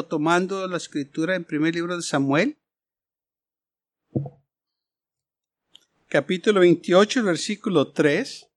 tomando 0.00 0.66
la 0.66 0.78
escritura 0.78 1.36
en 1.36 1.44
primer 1.44 1.74
libro 1.74 1.94
de 1.94 2.02
Samuel, 2.02 2.58
capítulo 6.08 6.60
28, 6.60 7.22
versículo 7.22 7.92
3. 7.92 8.48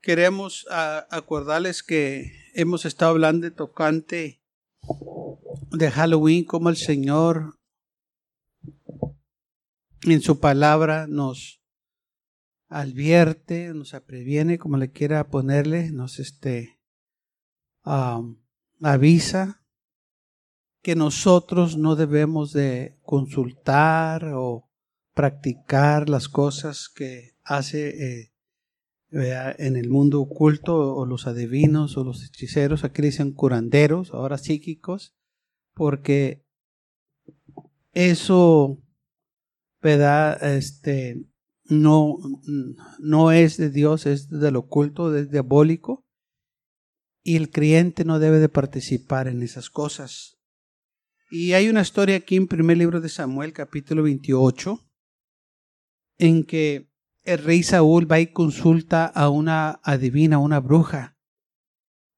Queremos 0.00 0.66
ah, 0.70 1.06
acordarles 1.10 1.82
que 1.82 2.32
hemos 2.54 2.86
estado 2.86 3.10
hablando 3.10 3.44
de 3.44 3.50
tocante 3.50 4.42
de 5.70 5.90
Halloween, 5.90 6.44
como 6.44 6.70
el 6.70 6.78
Señor 6.78 7.58
en 10.04 10.22
su 10.22 10.40
palabra 10.40 11.06
nos 11.06 11.60
advierte, 12.68 13.74
nos 13.74 13.92
previene, 14.06 14.58
como 14.58 14.78
le 14.78 14.90
quiera 14.90 15.28
ponerle, 15.28 15.90
nos 15.90 16.18
este, 16.18 16.79
avisa 17.82 19.60
que 20.82 20.94
nosotros 20.94 21.76
no 21.76 21.96
debemos 21.96 22.52
de 22.52 22.98
consultar 23.02 24.32
o 24.34 24.68
practicar 25.14 26.08
las 26.08 26.28
cosas 26.28 26.88
que 26.88 27.36
hace 27.44 28.20
eh, 28.20 28.32
en 29.10 29.76
el 29.76 29.90
mundo 29.90 30.20
oculto 30.20 30.94
o 30.94 31.04
los 31.04 31.26
adivinos 31.26 31.96
o 31.96 32.04
los 32.04 32.24
hechiceros, 32.24 32.84
aquí 32.84 33.02
dicen 33.02 33.32
curanderos, 33.32 34.14
ahora 34.14 34.38
psíquicos, 34.38 35.14
porque 35.74 36.46
eso, 37.92 38.78
¿verdad? 39.82 40.42
Este, 40.54 41.26
no, 41.64 42.16
no 43.00 43.32
es 43.32 43.56
de 43.56 43.70
Dios, 43.70 44.06
es 44.06 44.30
del 44.30 44.56
oculto, 44.56 45.14
es 45.14 45.30
diabólico 45.30 46.06
y 47.22 47.36
el 47.36 47.50
creyente 47.50 48.04
no 48.04 48.18
debe 48.18 48.38
de 48.38 48.48
participar 48.48 49.28
en 49.28 49.42
esas 49.42 49.70
cosas. 49.70 50.38
Y 51.30 51.52
hay 51.52 51.68
una 51.68 51.82
historia 51.82 52.16
aquí 52.16 52.36
en 52.36 52.48
primer 52.48 52.76
libro 52.76 53.00
de 53.00 53.08
Samuel, 53.08 53.52
capítulo 53.52 54.02
28, 54.02 54.80
en 56.18 56.44
que 56.44 56.90
el 57.22 57.38
rey 57.38 57.62
Saúl 57.62 58.10
va 58.10 58.18
y 58.20 58.32
consulta 58.32 59.06
a 59.06 59.28
una 59.28 59.80
adivina, 59.84 60.38
una 60.38 60.60
bruja. 60.60 61.16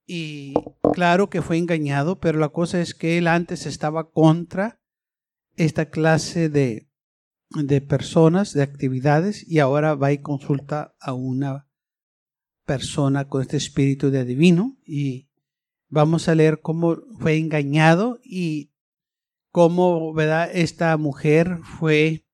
Y 0.07 0.55
claro 0.95 1.29
que 1.29 1.43
fue 1.43 1.59
engañado, 1.59 2.21
pero 2.21 2.39
la 2.39 2.49
cosa 2.49 2.81
es 2.81 2.95
que 2.95 3.19
él 3.19 3.27
antes 3.29 3.67
estaba 3.67 4.11
contra 4.11 4.81
esta 5.57 5.91
clase 5.91 6.49
de, 6.49 6.89
de 7.51 7.81
personas, 7.81 8.55
de 8.55 8.63
actividades, 8.63 9.47
y 9.47 9.59
ahora 9.59 9.95
va 9.95 10.13
y 10.13 10.19
consulta 10.19 10.95
a 11.01 11.13
una 11.13 11.69
persona 12.65 13.29
con 13.29 13.43
este 13.43 13.57
espíritu 13.57 14.11
de 14.11 14.21
adivino 14.21 14.77
y 14.85 15.29
vamos 15.89 16.29
a 16.29 16.35
leer 16.35 16.61
cómo 16.61 16.97
fue 17.19 17.37
engañado 17.37 18.21
y 18.25 18.73
cómo 19.51 20.15
esta 20.53 20.97
mujer 20.97 21.59
fue 21.79 22.27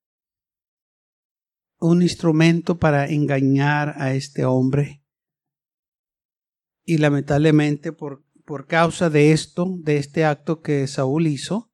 un 1.80 2.02
instrumento 2.02 2.78
para 2.78 3.08
engañar 3.08 3.94
a 3.96 4.14
este 4.14 4.44
hombre. 4.44 5.02
Y 6.84 6.98
lamentablemente 6.98 7.92
por, 7.92 8.24
por 8.44 8.66
causa 8.66 9.10
de 9.10 9.32
esto, 9.32 9.66
de 9.80 9.98
este 9.98 10.24
acto 10.24 10.62
que 10.62 10.86
Saúl 10.86 11.26
hizo, 11.26 11.70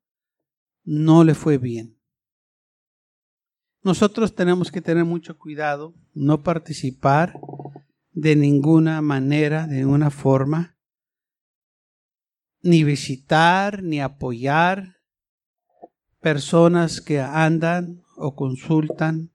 no 0.82 1.24
le 1.24 1.34
fue 1.34 1.58
bien. 1.58 1.98
Nosotros 3.82 4.34
tenemos 4.34 4.72
que 4.72 4.80
tener 4.80 5.04
mucho 5.04 5.38
cuidado, 5.38 5.94
no 6.14 6.42
participar 6.42 7.38
de 8.14 8.36
ninguna 8.36 9.02
manera, 9.02 9.66
de 9.66 9.78
ninguna 9.78 10.10
forma, 10.10 10.78
ni 12.62 12.82
visitar, 12.84 13.82
ni 13.82 14.00
apoyar 14.00 15.00
personas 16.20 17.02
que 17.02 17.20
andan 17.20 18.02
o 18.16 18.34
consultan 18.34 19.34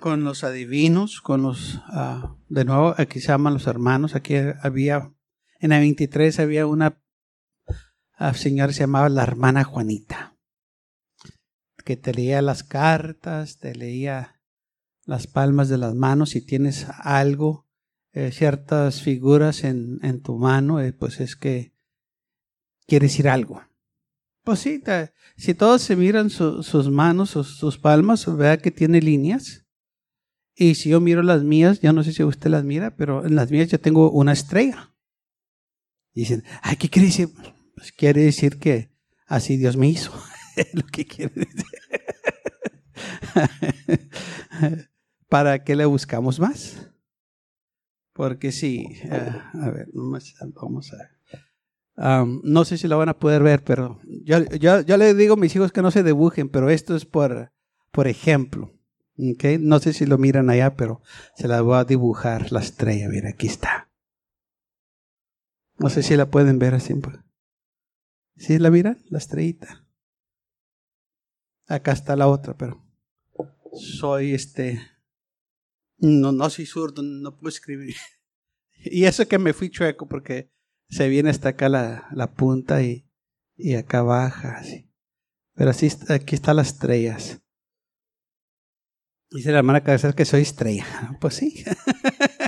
con 0.00 0.24
los 0.24 0.42
adivinos, 0.42 1.20
con 1.20 1.42
los, 1.42 1.80
ah, 1.86 2.36
de 2.48 2.64
nuevo, 2.64 2.94
aquí 2.98 3.20
se 3.20 3.28
llaman 3.28 3.54
los 3.54 3.68
hermanos, 3.68 4.16
aquí 4.16 4.34
había, 4.60 5.12
en 5.60 5.70
la 5.70 5.78
23 5.78 6.40
había 6.40 6.66
una 6.66 7.00
uh, 8.18 8.34
señora 8.34 8.72
se 8.72 8.80
llamaba 8.80 9.08
la 9.08 9.22
hermana 9.22 9.62
Juanita, 9.62 10.36
que 11.84 11.96
te 11.96 12.12
leía 12.12 12.42
las 12.42 12.64
cartas, 12.64 13.58
te 13.58 13.74
leía 13.74 14.33
las 15.06 15.26
palmas 15.26 15.68
de 15.68 15.78
las 15.78 15.94
manos, 15.94 16.30
si 16.30 16.40
tienes 16.40 16.86
algo, 16.98 17.66
eh, 18.12 18.30
ciertas 18.32 19.02
figuras 19.02 19.64
en, 19.64 19.98
en 20.02 20.22
tu 20.22 20.38
mano, 20.38 20.80
eh, 20.80 20.92
pues 20.92 21.20
es 21.20 21.36
que 21.36 21.74
quiere 22.86 23.06
decir 23.06 23.28
algo. 23.28 23.62
Pues 24.44 24.60
sí, 24.60 24.82
si 25.36 25.54
todos 25.54 25.82
se 25.82 25.96
miran 25.96 26.28
sus 26.28 26.90
manos, 26.90 27.30
sus, 27.30 27.56
sus 27.56 27.78
palmas, 27.78 28.26
vea 28.36 28.58
que 28.58 28.70
tiene 28.70 29.00
líneas. 29.00 29.64
Y 30.54 30.74
si 30.74 30.90
yo 30.90 31.00
miro 31.00 31.22
las 31.22 31.42
mías, 31.42 31.80
ya 31.80 31.92
no 31.92 32.04
sé 32.04 32.12
si 32.12 32.22
usted 32.22 32.50
las 32.50 32.62
mira, 32.62 32.94
pero 32.94 33.24
en 33.24 33.34
las 33.34 33.50
mías 33.50 33.68
yo 33.68 33.80
tengo 33.80 34.10
una 34.10 34.32
estrella. 34.32 34.94
dicen, 36.12 36.44
ay, 36.62 36.76
¿qué 36.76 36.90
quiere 36.90 37.08
decir? 37.08 37.30
Pues 37.74 37.90
quiere 37.92 38.22
decir 38.22 38.58
que 38.58 38.90
así 39.26 39.56
Dios 39.56 39.78
me 39.78 39.88
hizo. 39.88 40.12
lo 40.74 40.86
que 40.86 41.06
quiere 41.06 41.32
decir. 41.34 41.64
¿para 45.34 45.64
qué 45.64 45.74
le 45.74 45.84
buscamos 45.84 46.38
más? 46.38 46.92
Porque 48.12 48.52
sí, 48.52 48.86
eh, 49.02 49.32
a 49.52 49.70
ver, 49.70 49.88
vamos 49.92 50.92
a 51.96 52.30
no 52.44 52.64
sé 52.64 52.78
si 52.78 52.86
lo 52.86 52.98
van 52.98 53.08
a 53.08 53.18
poder 53.18 53.42
ver, 53.42 53.64
pero 53.64 54.00
yo, 54.04 54.44
yo, 54.44 54.96
le 54.96 55.12
digo 55.14 55.34
a 55.34 55.36
mis 55.36 55.56
hijos 55.56 55.72
que 55.72 55.82
no 55.82 55.90
se 55.90 56.04
dibujen, 56.04 56.48
pero 56.48 56.70
esto 56.70 56.94
es 56.94 57.04
por, 57.04 57.50
por 57.90 58.06
ejemplo. 58.06 58.78
Okay? 59.18 59.58
No 59.58 59.80
sé 59.80 59.92
si 59.92 60.06
lo 60.06 60.18
miran 60.18 60.50
allá, 60.50 60.76
pero 60.76 61.02
se 61.34 61.48
la 61.48 61.60
voy 61.62 61.78
a 61.78 61.84
dibujar 61.84 62.52
la 62.52 62.60
estrella. 62.60 63.08
Mira, 63.08 63.30
aquí 63.30 63.48
está. 63.48 63.90
No 65.78 65.90
sé 65.90 66.04
si 66.04 66.16
la 66.16 66.30
pueden 66.30 66.60
ver 66.60 66.74
así. 66.74 66.94
¿Sí 68.36 68.60
la 68.60 68.70
miran? 68.70 69.02
La 69.10 69.18
estrellita. 69.18 69.84
Acá 71.66 71.90
está 71.90 72.14
la 72.14 72.28
otra, 72.28 72.56
pero 72.56 72.86
soy 73.72 74.32
este 74.32 74.93
no, 75.98 76.32
no 76.32 76.50
soy 76.50 76.66
zurdo, 76.66 77.02
no 77.02 77.36
puedo 77.36 77.48
escribir. 77.48 77.96
Y 78.86 79.06
eso 79.06 79.26
que 79.26 79.38
me 79.38 79.54
fui 79.54 79.70
chueco 79.70 80.06
porque 80.06 80.52
se 80.90 81.08
viene 81.08 81.30
hasta 81.30 81.50
acá 81.50 81.70
la, 81.70 82.06
la 82.12 82.34
punta 82.34 82.82
y, 82.82 83.08
y 83.56 83.76
acá 83.76 84.02
baja. 84.02 84.58
Así. 84.58 84.90
Pero 85.54 85.70
así, 85.70 85.88
aquí 86.10 86.34
están 86.34 86.56
las 86.56 86.68
estrellas. 86.68 87.40
Dice 89.30 89.52
la 89.52 89.58
hermana 89.58 89.82
cabeza 89.82 90.12
que 90.12 90.26
soy 90.26 90.42
estrella. 90.42 91.16
Pues 91.18 91.34
sí. 91.34 91.64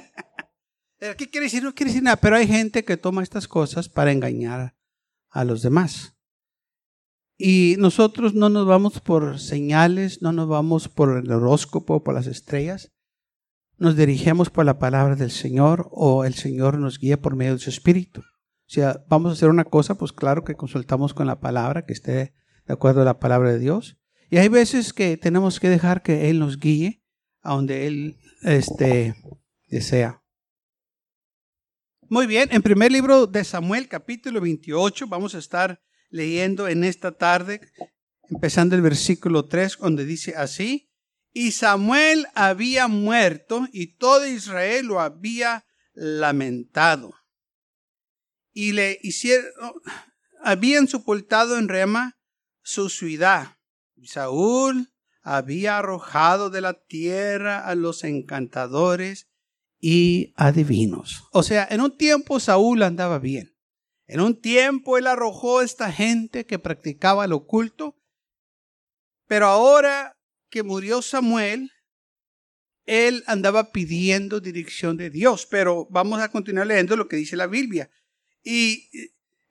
¿Qué 0.98 1.30
quiere 1.30 1.46
decir? 1.46 1.62
No 1.62 1.74
quiere 1.74 1.90
decir 1.90 2.02
nada, 2.02 2.16
pero 2.16 2.36
hay 2.36 2.46
gente 2.46 2.84
que 2.84 2.96
toma 2.96 3.22
estas 3.22 3.48
cosas 3.48 3.88
para 3.88 4.12
engañar 4.12 4.76
a 5.30 5.44
los 5.44 5.62
demás. 5.62 6.16
Y 7.38 7.76
nosotros 7.78 8.34
no 8.34 8.48
nos 8.48 8.66
vamos 8.66 9.00
por 9.00 9.38
señales, 9.38 10.22
no 10.22 10.32
nos 10.32 10.48
vamos 10.48 10.88
por 10.88 11.18
el 11.18 11.30
horóscopo, 11.30 12.02
por 12.02 12.14
las 12.14 12.26
estrellas, 12.26 12.92
nos 13.78 13.96
dirigimos 13.96 14.50
por 14.50 14.64
la 14.64 14.78
palabra 14.78 15.16
del 15.16 15.30
Señor 15.30 15.88
o 15.90 16.24
el 16.24 16.34
Señor 16.34 16.78
nos 16.78 16.98
guía 16.98 17.20
por 17.20 17.36
medio 17.36 17.52
de 17.54 17.58
su 17.58 17.70
Espíritu. 17.70 18.20
O 18.20 18.68
sea, 18.68 19.04
vamos 19.08 19.30
a 19.30 19.32
hacer 19.34 19.48
una 19.48 19.64
cosa, 19.64 19.96
pues 19.96 20.12
claro 20.12 20.44
que 20.44 20.54
consultamos 20.54 21.14
con 21.14 21.26
la 21.26 21.40
palabra, 21.40 21.84
que 21.84 21.92
esté 21.92 22.34
de 22.66 22.72
acuerdo 22.72 23.02
a 23.02 23.04
la 23.04 23.20
palabra 23.20 23.52
de 23.52 23.58
Dios. 23.58 23.96
Y 24.30 24.38
hay 24.38 24.48
veces 24.48 24.92
que 24.92 25.16
tenemos 25.16 25.60
que 25.60 25.68
dejar 25.68 26.02
que 26.02 26.30
Él 26.30 26.40
nos 26.40 26.58
guíe 26.58 27.04
a 27.42 27.54
donde 27.54 27.86
Él 27.86 28.18
este, 28.42 29.14
desea. 29.68 30.22
Muy 32.08 32.26
bien, 32.26 32.48
en 32.52 32.62
primer 32.62 32.90
libro 32.90 33.26
de 33.26 33.44
Samuel, 33.44 33.88
capítulo 33.88 34.40
28, 34.40 35.06
vamos 35.06 35.34
a 35.34 35.38
estar 35.38 35.80
leyendo 36.08 36.66
en 36.66 36.82
esta 36.82 37.12
tarde, 37.12 37.60
empezando 38.30 38.74
el 38.74 38.82
versículo 38.82 39.46
3, 39.46 39.78
donde 39.80 40.04
dice 40.04 40.34
así, 40.36 40.90
y 41.38 41.52
Samuel 41.52 42.28
había 42.34 42.88
muerto 42.88 43.68
y 43.70 43.98
todo 43.98 44.26
Israel 44.26 44.86
lo 44.86 45.00
había 45.02 45.66
lamentado. 45.92 47.12
y 48.54 48.72
le 48.72 48.98
hicieron, 49.02 49.52
habían 50.42 50.88
sepultado 50.88 51.58
en 51.58 51.68
Rema 51.68 52.16
su 52.62 52.88
ciudad. 52.88 53.58
Saúl 54.02 54.94
había 55.20 55.76
arrojado 55.76 56.48
de 56.48 56.62
la 56.62 56.72
tierra 56.72 57.66
a 57.66 57.74
los 57.74 58.02
encantadores 58.04 59.28
y 59.78 60.32
adivinos. 60.36 61.24
O 61.32 61.42
sea, 61.42 61.68
en 61.70 61.82
un 61.82 61.98
tiempo 61.98 62.40
Saúl 62.40 62.82
andaba 62.82 63.18
bien. 63.18 63.54
En 64.06 64.22
un 64.22 64.40
tiempo 64.40 64.96
él 64.96 65.06
arrojó 65.06 65.58
a 65.58 65.64
esta 65.64 65.92
gente 65.92 66.46
que 66.46 66.58
practicaba 66.58 67.26
el 67.26 67.34
oculto, 67.34 67.94
pero 69.26 69.48
ahora 69.48 70.15
que 70.56 70.62
murió 70.62 71.02
Samuel, 71.02 71.70
él 72.86 73.24
andaba 73.26 73.72
pidiendo 73.72 74.40
dirección 74.40 74.96
de 74.96 75.10
Dios. 75.10 75.44
Pero 75.44 75.86
vamos 75.90 76.18
a 76.22 76.30
continuar 76.30 76.66
leyendo 76.66 76.96
lo 76.96 77.08
que 77.08 77.16
dice 77.16 77.36
la 77.36 77.46
Biblia. 77.46 77.90
Y, 78.42 78.88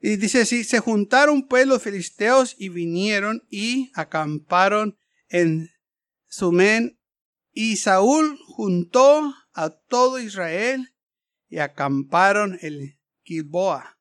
dice 0.00 0.40
así, 0.40 0.64
se 0.64 0.80
juntaron 0.80 1.46
pues 1.46 1.64
los 1.68 1.80
filisteos 1.80 2.56
y 2.58 2.70
vinieron 2.70 3.46
y 3.48 3.92
acamparon 3.94 4.98
en 5.28 5.70
Sumen. 6.26 6.98
Y 7.52 7.76
Saúl 7.76 8.36
juntó 8.44 9.32
a 9.52 9.70
todo 9.70 10.18
Israel 10.18 10.92
y 11.48 11.58
acamparon 11.58 12.58
en 12.62 12.98
Gilboa. 13.22 13.96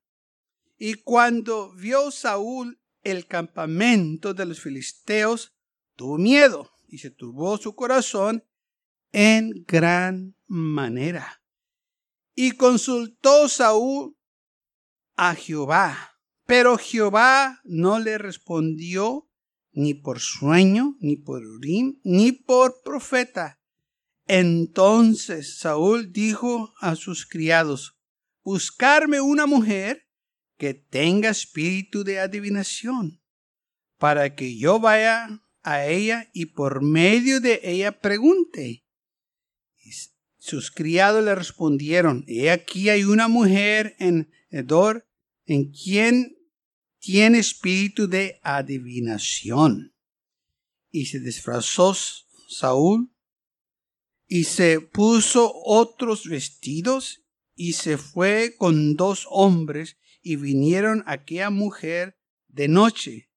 Y 0.79 0.95
cuando 0.95 1.71
vio 1.75 2.09
Saúl 2.09 2.81
el 3.03 3.27
campamento 3.27 4.33
de 4.33 4.47
los 4.47 4.59
filisteos, 4.59 5.53
tuvo 5.95 6.17
miedo 6.17 6.71
y 6.87 6.99
se 6.99 7.11
turbó 7.11 7.57
su 7.57 7.75
corazón 7.75 8.43
en 9.11 9.63
gran 9.65 10.35
manera. 10.47 11.41
Y 12.35 12.51
consultó 12.51 13.47
Saúl 13.47 14.17
a 15.15 15.35
Jehová, 15.35 16.19
pero 16.45 16.77
Jehová 16.77 17.61
no 17.63 17.99
le 17.99 18.17
respondió 18.17 19.29
ni 19.71 19.93
por 19.93 20.19
sueño, 20.19 20.95
ni 20.99 21.17
por 21.17 21.45
urim, 21.45 21.99
ni 22.03 22.31
por 22.31 22.81
profeta. 22.83 23.59
Entonces 24.27 25.59
Saúl 25.59 26.11
dijo 26.11 26.73
a 26.79 26.95
sus 26.95 27.25
criados, 27.25 27.99
buscarme 28.43 29.21
una 29.21 29.45
mujer 29.45 30.07
que 30.57 30.73
tenga 30.73 31.29
espíritu 31.29 32.03
de 32.03 32.19
adivinación, 32.19 33.21
para 33.97 34.35
que 34.35 34.57
yo 34.57 34.79
vaya 34.79 35.41
a 35.65 35.87
ella 35.87 36.29
y 36.31 36.45
por 36.45 36.83
medio 36.83 37.41
de 37.41 37.59
ella 37.63 37.99
pregunte. 37.99 38.85
Sus 40.37 40.69
criados 40.69 41.25
le 41.25 41.33
respondieron, 41.33 42.23
he 42.27 42.51
aquí 42.51 42.89
hay 42.89 43.03
una 43.03 43.27
mujer 43.27 43.95
en 43.97 44.31
Edor 44.51 45.09
en 45.45 45.71
quien 45.71 46.37
tiene 46.99 47.39
espíritu 47.39 48.07
de 48.07 48.39
adivinación. 48.43 49.95
Y 50.91 51.07
se 51.07 51.19
disfrazó 51.19 51.95
Saúl 52.47 53.11
y 54.27 54.43
se 54.43 54.81
puso 54.81 55.51
otros 55.51 56.29
vestidos 56.29 57.25
y 57.55 57.73
se 57.73 57.97
fue 57.97 58.55
con 58.55 58.95
dos 58.95 59.25
hombres 59.31 59.97
y 60.21 60.35
vinieron 60.35 61.03
a 61.07 61.13
aquella 61.13 61.49
mujer 61.49 62.19
de 62.47 62.67
noche. 62.67 63.31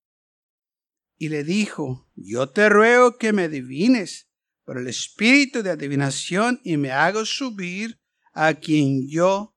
Y 1.18 1.28
le 1.28 1.44
dijo, 1.44 2.08
yo 2.14 2.48
te 2.48 2.68
ruego 2.68 3.18
que 3.18 3.32
me 3.32 3.44
adivines 3.44 4.30
por 4.64 4.78
el 4.78 4.86
espíritu 4.86 5.62
de 5.62 5.70
adivinación 5.70 6.60
y 6.62 6.76
me 6.76 6.92
hago 6.92 7.24
subir 7.24 8.00
a 8.32 8.54
quien 8.54 9.08
yo 9.08 9.56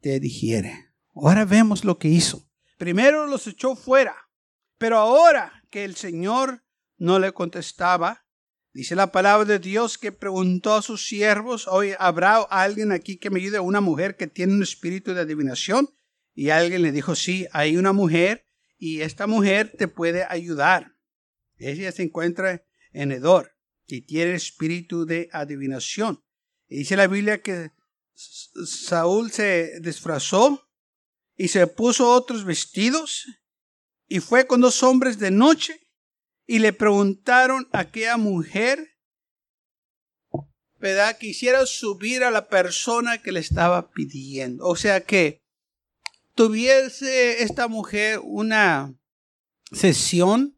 te 0.00 0.20
dijere. 0.20 0.92
Ahora 1.14 1.44
vemos 1.44 1.84
lo 1.84 1.98
que 1.98 2.08
hizo. 2.08 2.48
Primero 2.76 3.26
los 3.26 3.46
echó 3.46 3.74
fuera, 3.74 4.14
pero 4.76 4.98
ahora 4.98 5.64
que 5.70 5.84
el 5.84 5.96
Señor 5.96 6.62
no 6.96 7.18
le 7.18 7.32
contestaba, 7.32 8.26
dice 8.72 8.94
la 8.94 9.10
palabra 9.10 9.46
de 9.46 9.58
Dios 9.58 9.96
que 9.96 10.12
preguntó 10.12 10.74
a 10.74 10.82
sus 10.82 11.06
siervos, 11.06 11.66
hoy 11.66 11.94
habrá 11.98 12.36
alguien 12.36 12.92
aquí 12.92 13.16
que 13.16 13.30
me 13.30 13.40
ayude, 13.40 13.58
una 13.60 13.80
mujer 13.80 14.16
que 14.16 14.26
tiene 14.26 14.52
un 14.52 14.62
espíritu 14.62 15.14
de 15.14 15.22
adivinación. 15.22 15.88
Y 16.34 16.50
alguien 16.50 16.82
le 16.82 16.92
dijo, 16.92 17.16
sí, 17.16 17.48
hay 17.52 17.76
una 17.76 17.92
mujer 17.92 18.46
y 18.76 19.00
esta 19.00 19.26
mujer 19.26 19.74
te 19.76 19.88
puede 19.88 20.24
ayudar. 20.28 20.97
Ella 21.58 21.92
se 21.92 22.04
encuentra 22.04 22.64
en 22.92 23.12
Edor 23.12 23.54
y 23.86 24.02
tiene 24.02 24.34
espíritu 24.34 25.06
de 25.06 25.28
adivinación. 25.32 26.22
Y 26.68 26.78
dice 26.78 26.96
la 26.96 27.06
Biblia 27.06 27.42
que 27.42 27.72
Saúl 28.14 29.30
se 29.30 29.80
disfrazó 29.80 30.68
y 31.36 31.48
se 31.48 31.66
puso 31.66 32.10
otros 32.10 32.44
vestidos 32.44 33.26
y 34.06 34.20
fue 34.20 34.46
con 34.46 34.60
dos 34.60 34.82
hombres 34.82 35.18
de 35.18 35.30
noche 35.30 35.80
y 36.46 36.58
le 36.58 36.72
preguntaron 36.72 37.68
a 37.72 37.80
aquella 37.80 38.16
mujer, 38.16 38.96
¿verdad? 40.78 41.18
Quisiera 41.18 41.66
subir 41.66 42.24
a 42.24 42.30
la 42.30 42.48
persona 42.48 43.22
que 43.22 43.32
le 43.32 43.40
estaba 43.40 43.90
pidiendo. 43.90 44.66
O 44.66 44.76
sea 44.76 45.04
que 45.04 45.42
tuviese 46.34 47.42
esta 47.42 47.68
mujer 47.68 48.20
una 48.22 48.98
sesión 49.72 50.57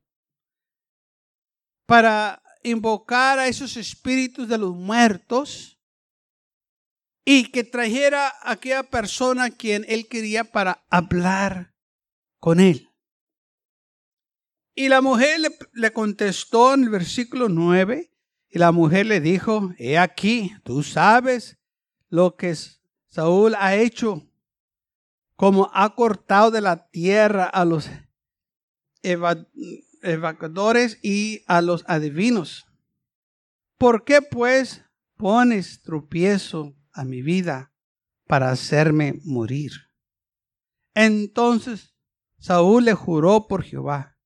para 1.90 2.40
invocar 2.62 3.40
a 3.40 3.48
esos 3.48 3.76
espíritus 3.76 4.46
de 4.46 4.56
los 4.56 4.76
muertos 4.76 5.76
y 7.24 7.50
que 7.50 7.64
trajera 7.64 8.28
a 8.28 8.52
aquella 8.52 8.84
persona 8.84 9.46
a 9.46 9.50
quien 9.50 9.84
él 9.88 10.06
quería 10.06 10.44
para 10.44 10.86
hablar 10.88 11.74
con 12.38 12.60
él. 12.60 12.88
Y 14.76 14.86
la 14.86 15.00
mujer 15.00 15.40
le, 15.72 15.92
contestó 15.92 16.74
en 16.74 16.84
el 16.84 16.90
versículo 16.90 17.48
9 17.48 18.12
y 18.50 18.58
la 18.60 18.70
mujer 18.70 19.06
le 19.06 19.20
dijo, 19.20 19.72
he 19.76 19.98
aquí, 19.98 20.54
tú 20.62 20.84
sabes 20.84 21.58
lo 22.08 22.36
que 22.36 22.54
Saúl 23.08 23.56
ha 23.58 23.74
hecho, 23.74 24.30
como 25.34 25.68
ha 25.74 25.96
cortado 25.96 26.52
de 26.52 26.60
la 26.60 26.88
tierra 26.88 27.46
a 27.46 27.64
los 27.64 27.90
evocadores 30.02 30.98
y 31.02 31.42
a 31.46 31.60
los 31.62 31.84
adivinos. 31.86 32.66
¿Por 33.78 34.04
qué 34.04 34.20
pues 34.22 34.84
pones 35.16 35.82
tropiezo 35.82 36.76
a 36.92 37.04
mi 37.04 37.22
vida 37.22 37.72
para 38.26 38.50
hacerme 38.50 39.20
morir? 39.24 39.72
Entonces 40.94 41.94
Saúl 42.38 42.86
le 42.86 42.94
juró 42.94 43.48
por 43.48 43.62
Jehová, 43.62 44.16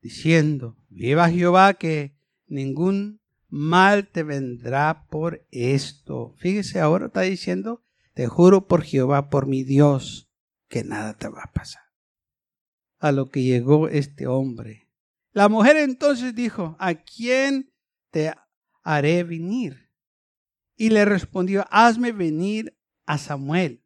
diciendo, 0.00 0.76
viva 0.88 1.28
Jehová 1.28 1.74
que 1.74 2.16
ningún 2.46 3.20
mal 3.48 4.08
te 4.08 4.22
vendrá 4.22 5.06
por 5.10 5.46
esto. 5.50 6.34
Fíjese, 6.38 6.80
ahora 6.80 7.06
está 7.06 7.22
diciendo, 7.22 7.82
te 8.14 8.28
juro 8.28 8.68
por 8.68 8.82
Jehová, 8.82 9.30
por 9.30 9.46
mi 9.46 9.64
Dios, 9.64 10.30
que 10.68 10.84
nada 10.84 11.14
te 11.14 11.28
va 11.28 11.42
a 11.42 11.52
pasar. 11.52 11.82
A 12.98 13.12
lo 13.12 13.30
que 13.30 13.42
llegó 13.42 13.88
este 13.88 14.26
hombre 14.26 14.89
la 15.32 15.48
mujer 15.48 15.76
entonces 15.76 16.34
dijo, 16.34 16.76
¿a 16.78 16.94
quién 16.94 17.72
te 18.10 18.32
haré 18.82 19.22
venir? 19.22 19.90
Y 20.76 20.90
le 20.90 21.04
respondió, 21.04 21.66
hazme 21.70 22.12
venir 22.12 22.76
a 23.06 23.18
Samuel. 23.18 23.84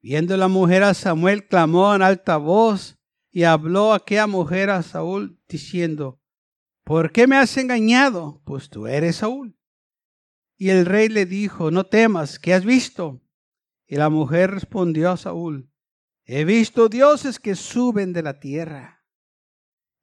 Viendo 0.00 0.36
la 0.36 0.48
mujer 0.48 0.82
a 0.82 0.94
Samuel, 0.94 1.46
clamó 1.46 1.94
en 1.94 2.02
alta 2.02 2.36
voz 2.36 2.98
y 3.30 3.44
habló 3.44 3.92
aquella 3.92 4.26
mujer 4.26 4.70
a 4.70 4.82
Saúl 4.82 5.40
diciendo, 5.48 6.20
¿por 6.84 7.12
qué 7.12 7.26
me 7.26 7.36
has 7.36 7.56
engañado? 7.56 8.40
Pues 8.44 8.70
tú 8.70 8.86
eres 8.86 9.16
Saúl. 9.16 9.56
Y 10.56 10.70
el 10.70 10.86
rey 10.86 11.08
le 11.08 11.26
dijo, 11.26 11.70
no 11.70 11.84
temas, 11.84 12.38
¿qué 12.38 12.54
has 12.54 12.64
visto? 12.64 13.20
Y 13.86 13.96
la 13.96 14.08
mujer 14.08 14.52
respondió 14.52 15.10
a 15.10 15.16
Saúl, 15.16 15.70
he 16.24 16.44
visto 16.44 16.88
dioses 16.88 17.38
que 17.38 17.54
suben 17.54 18.12
de 18.12 18.22
la 18.22 18.40
tierra. 18.40 18.95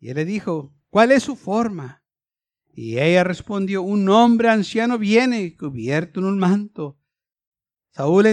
Y 0.03 0.09
él 0.09 0.17
le 0.17 0.25
dijo, 0.25 0.75
¿cuál 0.89 1.13
es 1.13 1.23
su 1.23 1.37
forma? 1.37 2.03
Y 2.73 2.99
ella 2.99 3.23
respondió, 3.23 3.83
un 3.83 4.09
hombre 4.09 4.49
anciano 4.49 4.97
viene 4.97 5.55
cubierto 5.55 6.19
en 6.19 6.25
un 6.25 6.39
manto. 6.39 6.99
Saúl 7.91 8.25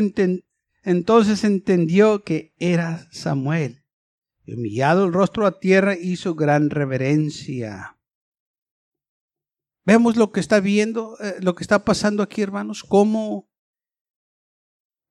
entonces 0.82 1.44
entendió 1.44 2.24
que 2.24 2.56
era 2.58 3.08
Samuel. 3.12 3.84
Y 4.44 4.54
humillado 4.54 5.04
el 5.04 5.12
rostro 5.12 5.46
a 5.46 5.60
tierra, 5.60 5.94
hizo 5.94 6.34
gran 6.34 6.70
reverencia. 6.70 7.96
Vemos 9.84 10.16
lo 10.16 10.32
que 10.32 10.40
está 10.40 10.58
viendo, 10.58 11.16
eh, 11.20 11.36
lo 11.40 11.54
que 11.54 11.62
está 11.62 11.84
pasando 11.84 12.24
aquí, 12.24 12.42
hermanos, 12.42 12.82
cómo 12.82 13.48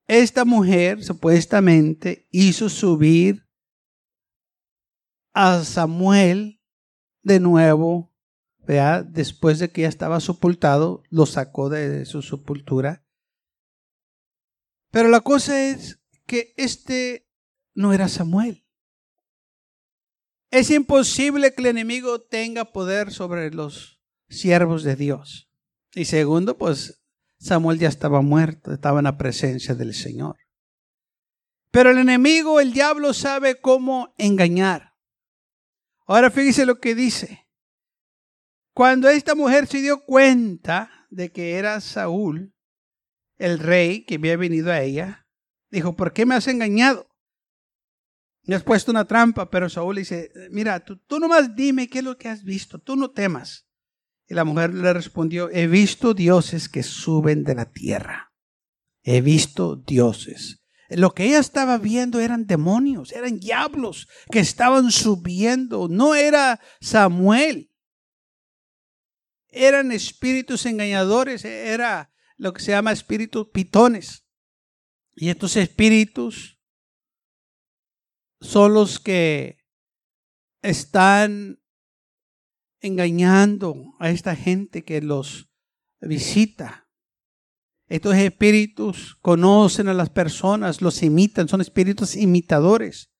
esta 0.06 0.44
mujer 0.44 1.02
supuestamente 1.02 2.28
hizo 2.30 2.68
subir 2.68 3.49
a 5.32 5.64
Samuel 5.64 6.60
de 7.22 7.40
nuevo, 7.40 8.12
vea, 8.66 9.02
después 9.02 9.58
de 9.58 9.70
que 9.70 9.82
ya 9.82 9.88
estaba 9.88 10.20
sepultado, 10.20 11.02
lo 11.10 11.26
sacó 11.26 11.68
de 11.68 12.04
su 12.06 12.22
sepultura. 12.22 13.04
Pero 14.90 15.08
la 15.08 15.20
cosa 15.20 15.68
es 15.68 16.00
que 16.26 16.52
este 16.56 17.28
no 17.74 17.92
era 17.92 18.08
Samuel. 18.08 18.64
Es 20.50 20.70
imposible 20.70 21.54
que 21.54 21.62
el 21.62 21.68
enemigo 21.68 22.20
tenga 22.20 22.72
poder 22.72 23.12
sobre 23.12 23.52
los 23.52 24.00
siervos 24.28 24.82
de 24.82 24.96
Dios. 24.96 25.48
Y 25.94 26.06
segundo, 26.06 26.58
pues 26.58 27.02
Samuel 27.38 27.78
ya 27.78 27.88
estaba 27.88 28.20
muerto, 28.20 28.72
estaba 28.72 29.00
en 29.00 29.04
la 29.04 29.16
presencia 29.16 29.74
del 29.74 29.94
Señor. 29.94 30.36
Pero 31.70 31.90
el 31.90 31.98
enemigo, 31.98 32.60
el 32.60 32.72
diablo, 32.72 33.14
sabe 33.14 33.60
cómo 33.60 34.12
engañar. 34.18 34.89
Ahora 36.10 36.28
fíjese 36.32 36.66
lo 36.66 36.80
que 36.80 36.96
dice. 36.96 37.46
Cuando 38.74 39.08
esta 39.08 39.36
mujer 39.36 39.68
se 39.68 39.80
dio 39.80 40.04
cuenta 40.04 41.06
de 41.08 41.30
que 41.30 41.52
era 41.52 41.80
Saúl, 41.80 42.52
el 43.38 43.60
rey 43.60 44.04
que 44.04 44.16
había 44.16 44.36
venido 44.36 44.72
a 44.72 44.82
ella, 44.82 45.28
dijo, 45.70 45.94
¿por 45.94 46.12
qué 46.12 46.26
me 46.26 46.34
has 46.34 46.48
engañado? 46.48 47.08
Me 48.42 48.56
has 48.56 48.64
puesto 48.64 48.90
una 48.90 49.04
trampa, 49.04 49.50
pero 49.50 49.68
Saúl 49.68 49.96
dice, 49.98 50.32
mira, 50.50 50.84
tú, 50.84 50.96
tú 50.96 51.20
nomás 51.20 51.54
dime 51.54 51.88
qué 51.88 51.98
es 51.98 52.04
lo 52.04 52.18
que 52.18 52.28
has 52.28 52.42
visto, 52.42 52.80
tú 52.80 52.96
no 52.96 53.12
temas. 53.12 53.68
Y 54.26 54.34
la 54.34 54.42
mujer 54.42 54.74
le 54.74 54.92
respondió, 54.92 55.48
he 55.50 55.68
visto 55.68 56.12
dioses 56.12 56.68
que 56.68 56.82
suben 56.82 57.44
de 57.44 57.54
la 57.54 57.70
tierra. 57.70 58.34
He 59.04 59.20
visto 59.20 59.76
dioses. 59.76 60.59
Lo 60.90 61.14
que 61.14 61.24
ella 61.24 61.38
estaba 61.38 61.78
viendo 61.78 62.18
eran 62.18 62.46
demonios, 62.46 63.12
eran 63.12 63.38
diablos 63.38 64.08
que 64.30 64.40
estaban 64.40 64.90
subiendo. 64.90 65.88
No 65.88 66.16
era 66.16 66.60
Samuel. 66.80 67.70
Eran 69.48 69.92
espíritus 69.92 70.66
engañadores, 70.66 71.44
era 71.44 72.12
lo 72.36 72.52
que 72.52 72.62
se 72.62 72.72
llama 72.72 72.92
espíritus 72.92 73.48
pitones. 73.52 74.24
Y 75.14 75.28
estos 75.28 75.56
espíritus 75.56 76.58
son 78.40 78.74
los 78.74 78.98
que 78.98 79.64
están 80.62 81.62
engañando 82.80 83.94
a 83.98 84.10
esta 84.10 84.34
gente 84.34 84.84
que 84.84 85.02
los 85.02 85.50
visita. 86.00 86.79
Estos 87.90 88.14
espíritus 88.14 89.16
conocen 89.20 89.88
a 89.88 89.94
las 89.94 90.10
personas, 90.10 90.80
los 90.80 91.02
imitan, 91.02 91.48
son 91.48 91.60
espíritus 91.60 92.14
imitadores. 92.14 93.10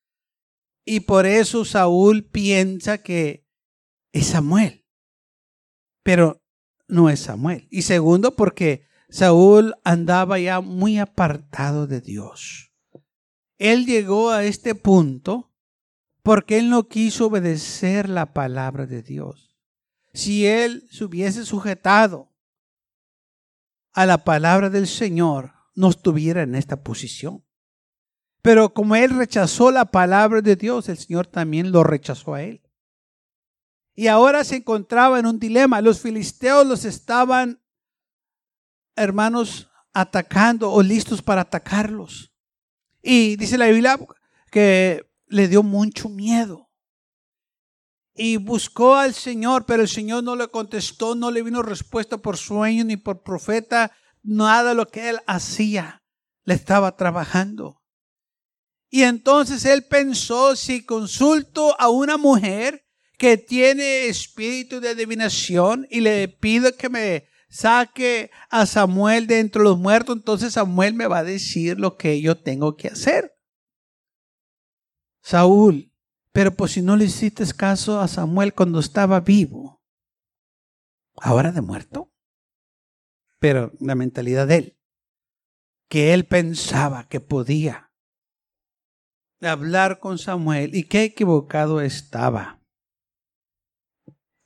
Y 0.85 1.01
por 1.01 1.27
eso 1.27 1.65
Saúl 1.65 2.23
piensa 2.23 2.99
que 2.99 3.49
es 4.13 4.29
Samuel. 4.29 4.87
Pero 6.05 6.41
no 6.87 7.11
es 7.11 7.19
Samuel. 7.19 7.67
Y 7.69 7.83
segundo, 7.83 8.37
porque 8.37 8.87
Saúl 9.09 9.75
andaba 9.83 10.39
ya 10.39 10.61
muy 10.61 10.99
apartado 10.99 11.89
de 11.89 12.01
Dios. 12.01 12.73
Él 13.59 13.87
llegó 13.87 14.31
a 14.31 14.45
este 14.45 14.77
punto 14.77 15.53
porque 16.23 16.59
él 16.59 16.71
no 16.71 16.87
quiso 16.87 17.27
obedecer 17.27 18.09
la 18.09 18.33
palabra 18.33 18.87
de 18.87 19.03
Dios. 19.03 19.57
Si 20.15 20.47
él 20.47 20.87
se 20.93 21.05
hubiese 21.05 21.45
sujetado 21.45 22.30
a 23.93 24.07
la 24.07 24.25
palabra 24.25 24.71
del 24.71 24.87
Señor, 24.87 25.53
no 25.75 25.89
estuviera 25.89 26.43
en 26.43 26.55
esta 26.55 26.83
posición. 26.83 27.45
Pero 28.43 28.73
como 28.73 28.97
él 28.97 29.11
rechazó 29.11 29.71
la 29.71 29.87
palabra 29.87 30.41
de 30.41 30.57
Dios, 30.57 30.89
el 30.89 30.99
Señor 30.99 31.27
también 31.27 31.73
lo 31.73 31.85
rechazó 31.85 32.35
a 32.35 32.43
él. 32.43 32.63
Y 33.95 34.07
ahora 34.07 34.45
se 34.45 34.57
encontraba 34.57 35.19
en 35.19 35.27
un 35.27 35.39
dilema. 35.39 35.81
Los 35.83 36.01
filisteos 36.01 36.67
los 36.67 36.85
estaban, 36.85 37.61
hermanos, 38.97 39.71
atacando 39.93 40.73
o 40.73 40.83
listos 40.83 41.21
para 41.21 41.43
atacarlos. 41.43 42.33
Y 43.03 43.37
dice 43.37 43.59
la 43.59 43.67
Biblia 43.67 43.99
que 44.51 45.07
le 45.27 45.49
dio 45.49 45.63
mucho 45.63 46.09
miedo. 46.09 46.70
Y 48.15 48.37
buscó 48.37 48.97
al 48.97 49.15
Señor, 49.15 49.65
pero 49.67 49.83
el 49.83 49.89
Señor 49.89 50.25
no 50.25 50.37
le 50.37 50.49
contestó, 50.49 51.15
no 51.15 51.31
le 51.31 51.43
vino 51.43 51.63
respuesta 51.63 52.19
por 52.19 52.37
sueño 52.37 52.85
ni 52.85 52.97
por 52.97 53.23
profeta. 53.23 53.93
Nada 54.23 54.71
de 54.71 54.75
lo 54.75 54.87
que 54.87 55.09
él 55.09 55.21
hacía 55.27 56.03
le 56.45 56.55
estaba 56.55 56.97
trabajando. 56.97 57.81
Y 58.91 59.05
entonces 59.05 59.65
él 59.65 59.85
pensó, 59.85 60.57
si 60.57 60.85
consulto 60.85 61.81
a 61.81 61.89
una 61.89 62.17
mujer 62.17 62.85
que 63.17 63.37
tiene 63.37 64.07
espíritu 64.07 64.81
de 64.81 64.89
adivinación 64.89 65.87
y 65.91 66.01
le 66.01 66.27
pido 66.27 66.77
que 66.77 66.89
me 66.89 67.29
saque 67.49 68.31
a 68.49 68.67
Samuel 68.67 69.27
de 69.27 69.39
entre 69.39 69.63
los 69.63 69.79
muertos, 69.79 70.17
entonces 70.17 70.55
Samuel 70.55 70.95
me 70.95 71.07
va 71.07 71.19
a 71.19 71.25
decir 71.25 71.79
lo 71.79 71.97
que 71.97 72.21
yo 72.21 72.37
tengo 72.41 72.77
que 72.77 72.89
hacer. 72.89 73.33
Saúl, 75.23 75.90
pero 76.33 76.55
pues 76.55 76.73
si 76.73 76.83
no 76.83 76.97
le 76.97 77.07
hiciste 77.07 77.45
caso 77.55 78.01
a 78.01 78.09
Samuel 78.09 78.55
cuando 78.55 78.81
estaba 78.81 79.21
vivo, 79.21 79.83
ahora 81.17 81.53
de 81.53 81.61
muerto. 81.61 82.13
Pero 83.39 83.73
la 83.81 83.95
mentalidad 83.95 84.47
de 84.47 84.57
él, 84.57 84.79
que 85.89 86.13
él 86.13 86.27
pensaba 86.27 87.09
que 87.09 87.21
podía 87.21 87.91
hablar 89.41 89.99
con 89.99 90.19
Samuel 90.19 90.75
y 90.75 90.85
qué 90.85 91.05
equivocado 91.05 91.81
estaba. 91.81 92.63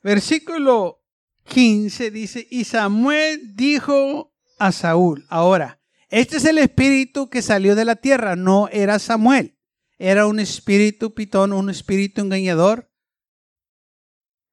Versículo 0.01 1.03
15 1.45 2.11
dice, 2.11 2.47
y 2.49 2.63
Samuel 2.63 3.55
dijo 3.55 4.33
a 4.57 4.71
Saúl, 4.71 5.25
ahora, 5.29 5.81
este 6.09 6.37
es 6.37 6.45
el 6.45 6.57
espíritu 6.57 7.29
que 7.29 7.41
salió 7.41 7.75
de 7.75 7.85
la 7.85 7.97
tierra, 7.97 8.35
no 8.35 8.69
era 8.69 8.99
Samuel, 8.99 9.54
era 9.97 10.27
un 10.27 10.39
espíritu 10.39 11.13
pitón, 11.13 11.53
un 11.53 11.69
espíritu 11.69 12.21
engañador, 12.21 12.91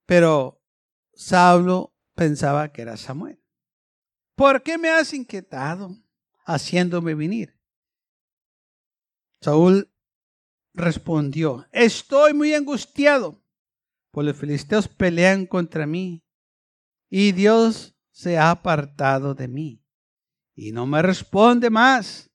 pero 0.05 0.61
Saulo 1.13 1.95
pensaba 2.15 2.71
que 2.71 2.81
era 2.81 2.97
Samuel. 2.97 3.43
¿Por 4.35 4.63
qué 4.63 4.77
me 4.77 4.89
has 4.89 5.13
inquietado 5.13 5.95
haciéndome 6.45 7.13
venir? 7.13 7.59
Saúl 9.41 9.91
respondió, 10.73 11.67
estoy 11.71 12.33
muy 12.33 12.53
angustiado, 12.53 13.43
pues 14.11 14.25
los 14.25 14.37
filisteos 14.37 14.87
pelean 14.87 15.45
contra 15.45 15.85
mí 15.85 16.25
y 17.09 17.31
Dios 17.33 17.95
se 18.11 18.37
ha 18.37 18.49
apartado 18.49 19.35
de 19.35 19.47
mí 19.47 19.83
y 20.55 20.71
no 20.71 20.85
me 20.85 21.01
responde 21.01 21.69
más, 21.69 22.31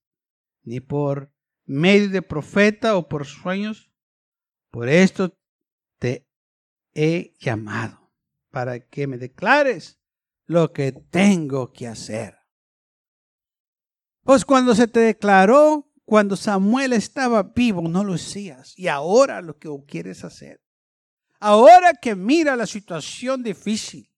ni 0.62 0.80
por 0.80 1.32
medio 1.68 2.08
de 2.08 2.22
profeta 2.22 2.96
o 2.96 3.08
por 3.08 3.26
sueños. 3.26 3.92
Por 4.70 4.88
esto 4.88 5.32
te 5.98 6.26
he 6.94 7.34
llamado, 7.38 8.12
para 8.50 8.80
que 8.80 9.06
me 9.06 9.18
declares 9.18 10.00
lo 10.46 10.72
que 10.72 10.92
tengo 10.92 11.72
que 11.72 11.86
hacer. 11.86 12.38
Pues 14.24 14.44
cuando 14.44 14.74
se 14.74 14.88
te 14.88 15.00
declaró, 15.00 15.90
cuando 16.04 16.36
Samuel 16.36 16.92
estaba 16.92 17.42
vivo, 17.42 17.82
no 17.82 18.02
lo 18.02 18.14
hacías. 18.14 18.76
Y 18.76 18.88
ahora 18.88 19.42
lo 19.42 19.58
que 19.58 19.68
quieres 19.86 20.24
hacer. 20.24 20.60
Ahora 21.38 21.94
que 21.94 22.16
mira 22.16 22.56
la 22.56 22.66
situación 22.66 23.42
difícil, 23.42 24.08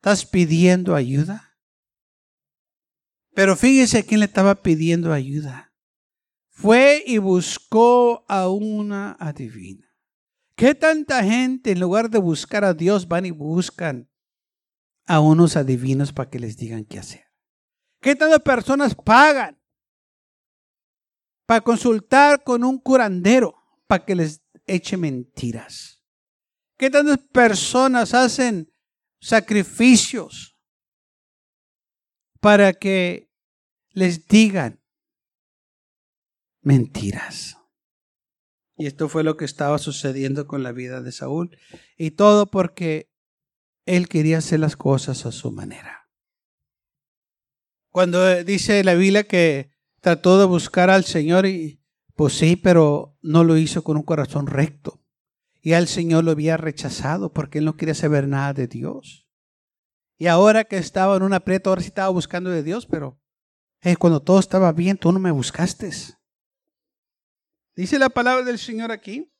¿Estás 0.00 0.24
pidiendo 0.24 0.94
ayuda? 0.94 1.58
Pero 3.34 3.54
fíjese 3.54 4.06
quién 4.06 4.20
le 4.20 4.26
estaba 4.26 4.62
pidiendo 4.62 5.12
ayuda. 5.12 5.69
Fue 6.60 7.02
y 7.06 7.16
buscó 7.16 8.24
a 8.28 8.48
una 8.48 9.12
adivina. 9.18 9.96
¿Qué 10.54 10.74
tanta 10.74 11.24
gente 11.24 11.70
en 11.70 11.80
lugar 11.80 12.10
de 12.10 12.18
buscar 12.18 12.64
a 12.64 12.74
Dios 12.74 13.08
van 13.08 13.24
y 13.24 13.30
buscan 13.30 14.10
a 15.06 15.20
unos 15.20 15.56
adivinos 15.56 16.12
para 16.12 16.28
que 16.28 16.38
les 16.38 16.58
digan 16.58 16.84
qué 16.84 16.98
hacer? 16.98 17.24
¿Qué 18.02 18.14
tantas 18.14 18.40
personas 18.40 18.94
pagan 18.94 19.58
para 21.46 21.62
consultar 21.62 22.44
con 22.44 22.62
un 22.62 22.78
curandero 22.78 23.54
para 23.86 24.04
que 24.04 24.14
les 24.14 24.42
eche 24.66 24.98
mentiras? 24.98 26.04
¿Qué 26.76 26.90
tantas 26.90 27.18
personas 27.32 28.12
hacen 28.12 28.70
sacrificios 29.18 30.58
para 32.38 32.74
que 32.74 33.30
les 33.92 34.26
digan 34.26 34.79
mentiras. 36.62 37.56
Y 38.76 38.86
esto 38.86 39.08
fue 39.08 39.24
lo 39.24 39.36
que 39.36 39.44
estaba 39.44 39.78
sucediendo 39.78 40.46
con 40.46 40.62
la 40.62 40.72
vida 40.72 41.02
de 41.02 41.12
Saúl. 41.12 41.58
Y 41.98 42.12
todo 42.12 42.50
porque 42.50 43.10
él 43.84 44.08
quería 44.08 44.38
hacer 44.38 44.60
las 44.60 44.76
cosas 44.76 45.26
a 45.26 45.32
su 45.32 45.52
manera. 45.52 46.08
Cuando 47.90 48.42
dice 48.44 48.82
la 48.84 48.94
Biblia 48.94 49.24
que 49.24 49.70
trató 50.00 50.38
de 50.38 50.46
buscar 50.46 50.90
al 50.90 51.04
Señor 51.04 51.44
y 51.44 51.82
pues 52.14 52.34
sí, 52.34 52.56
pero 52.56 53.18
no 53.20 53.44
lo 53.44 53.56
hizo 53.56 53.82
con 53.82 53.96
un 53.96 54.02
corazón 54.02 54.46
recto. 54.46 55.02
Y 55.60 55.74
al 55.74 55.88
Señor 55.88 56.24
lo 56.24 56.30
había 56.30 56.56
rechazado 56.56 57.32
porque 57.32 57.58
él 57.58 57.64
no 57.64 57.76
quería 57.76 57.94
saber 57.94 58.28
nada 58.28 58.54
de 58.54 58.66
Dios. 58.66 59.26
Y 60.16 60.26
ahora 60.26 60.64
que 60.64 60.78
estaba 60.78 61.16
en 61.16 61.22
un 61.22 61.32
aprieto, 61.32 61.70
ahora 61.70 61.82
sí 61.82 61.88
estaba 61.88 62.08
buscando 62.10 62.50
de 62.50 62.62
Dios, 62.62 62.86
pero 62.86 63.18
cuando 63.98 64.20
todo 64.20 64.38
estaba 64.38 64.72
bien, 64.72 64.96
tú 64.96 65.12
no 65.12 65.18
me 65.18 65.30
buscaste. 65.30 65.90
Dice 67.80 67.98
la 67.98 68.10
palabra 68.10 68.44
del 68.44 68.58
Señor 68.58 68.92
aquí. 68.92 69.32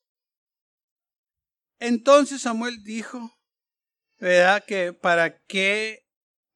Entonces 1.79 2.41
Samuel 2.41 2.83
dijo, 2.83 3.31
¿verdad? 4.19 4.65
Que 4.67 4.95
para 4.95 5.45
qué 5.45 6.07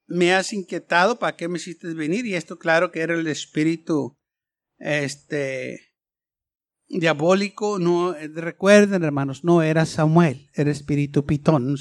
me 0.06 0.32
has 0.32 0.54
inquietado, 0.54 1.18
para 1.18 1.36
qué 1.36 1.46
me 1.46 1.58
hiciste 1.58 1.92
venir. 1.92 2.24
Y 2.24 2.36
esto 2.36 2.58
claro 2.58 2.90
que 2.90 3.00
era 3.00 3.12
el 3.12 3.26
espíritu 3.26 4.16
este 4.78 5.78
diabólico. 6.88 7.78
No, 7.78 8.14
recuerden 8.14 9.04
hermanos, 9.04 9.44
no 9.44 9.60
era 9.60 9.84
Samuel, 9.84 10.48
era 10.54 10.70
espíritu 10.70 11.26
pitón, 11.26 11.76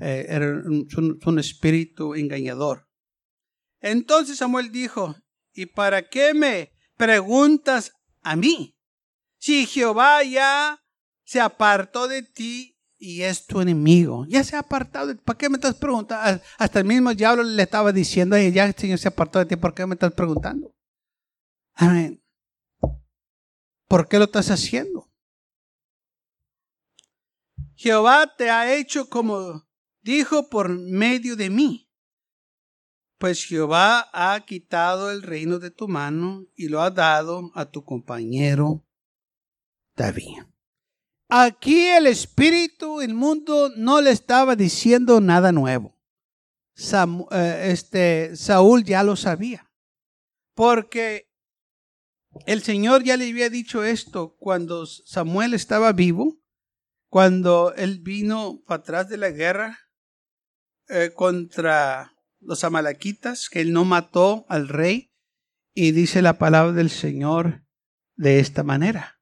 eh, 0.00 0.26
era 0.28 0.48
un 0.66 1.38
espíritu 1.38 2.16
engañador. 2.16 2.88
Entonces 3.80 4.38
Samuel 4.38 4.72
dijo, 4.72 5.14
¿y 5.52 5.66
para 5.66 6.08
qué 6.08 6.34
me 6.34 6.72
preguntas 6.96 7.92
a 8.22 8.34
mí? 8.34 8.74
Si 9.38 9.66
Jehová 9.66 10.22
ya 10.24 10.82
se 11.24 11.40
apartó 11.40 12.08
de 12.08 12.22
ti 12.22 12.78
y 12.98 13.22
es 13.22 13.46
tu 13.46 13.60
enemigo. 13.60 14.26
Ya 14.28 14.42
se 14.42 14.56
ha 14.56 14.60
apartado 14.60 15.08
de 15.08 15.14
ti. 15.14 15.22
¿Para 15.24 15.38
qué 15.38 15.48
me 15.48 15.56
estás 15.56 15.76
preguntando? 15.76 16.42
Hasta 16.58 16.78
el 16.80 16.84
mismo 16.84 17.14
diablo 17.14 17.42
le 17.42 17.62
estaba 17.62 17.92
diciendo, 17.92 18.36
ya 18.36 18.66
el 18.66 18.74
Señor 18.74 18.98
se 18.98 19.08
apartó 19.08 19.38
de 19.38 19.46
ti, 19.46 19.56
¿por 19.56 19.74
qué 19.74 19.86
me 19.86 19.94
estás 19.94 20.12
preguntando? 20.12 20.74
Amén. 21.74 22.22
¿Por 23.86 24.08
qué 24.08 24.18
lo 24.18 24.24
estás 24.24 24.50
haciendo? 24.50 25.08
Jehová 27.76 28.34
te 28.36 28.50
ha 28.50 28.74
hecho 28.74 29.08
como 29.08 29.68
dijo 30.02 30.48
por 30.48 30.68
medio 30.68 31.36
de 31.36 31.48
mí. 31.48 31.88
Pues 33.18 33.44
Jehová 33.44 34.08
ha 34.12 34.40
quitado 34.44 35.10
el 35.10 35.22
reino 35.22 35.58
de 35.58 35.70
tu 35.70 35.88
mano 35.88 36.46
y 36.54 36.68
lo 36.68 36.82
ha 36.82 36.90
dado 36.90 37.50
a 37.54 37.66
tu 37.66 37.84
compañero 37.84 38.87
Aquí 41.28 41.88
el 41.88 42.06
espíritu 42.06 43.00
el 43.02 43.14
mundo 43.14 43.70
no 43.76 44.00
le 44.00 44.10
estaba 44.10 44.56
diciendo 44.56 45.20
nada 45.20 45.52
nuevo. 45.52 45.98
Eh, 47.30 47.68
este, 47.70 48.36
Saúl 48.36 48.84
ya 48.84 49.02
lo 49.02 49.16
sabía. 49.16 49.70
Porque 50.54 51.28
el 52.46 52.62
Señor 52.62 53.02
ya 53.04 53.16
le 53.16 53.28
había 53.28 53.50
dicho 53.50 53.84
esto 53.84 54.36
cuando 54.38 54.86
Samuel 54.86 55.54
estaba 55.54 55.92
vivo, 55.92 56.40
cuando 57.10 57.74
él 57.74 58.00
vino 58.00 58.62
atrás 58.68 59.08
de 59.08 59.16
la 59.16 59.30
guerra 59.30 59.78
eh, 60.88 61.10
contra 61.14 62.14
los 62.40 62.64
amalequitas, 62.64 63.48
que 63.48 63.60
él 63.60 63.72
no 63.72 63.84
mató 63.84 64.46
al 64.48 64.68
rey, 64.68 65.12
y 65.74 65.92
dice 65.92 66.22
la 66.22 66.38
palabra 66.38 66.72
del 66.72 66.90
Señor 66.90 67.64
de 68.16 68.40
esta 68.40 68.62
manera. 68.62 69.17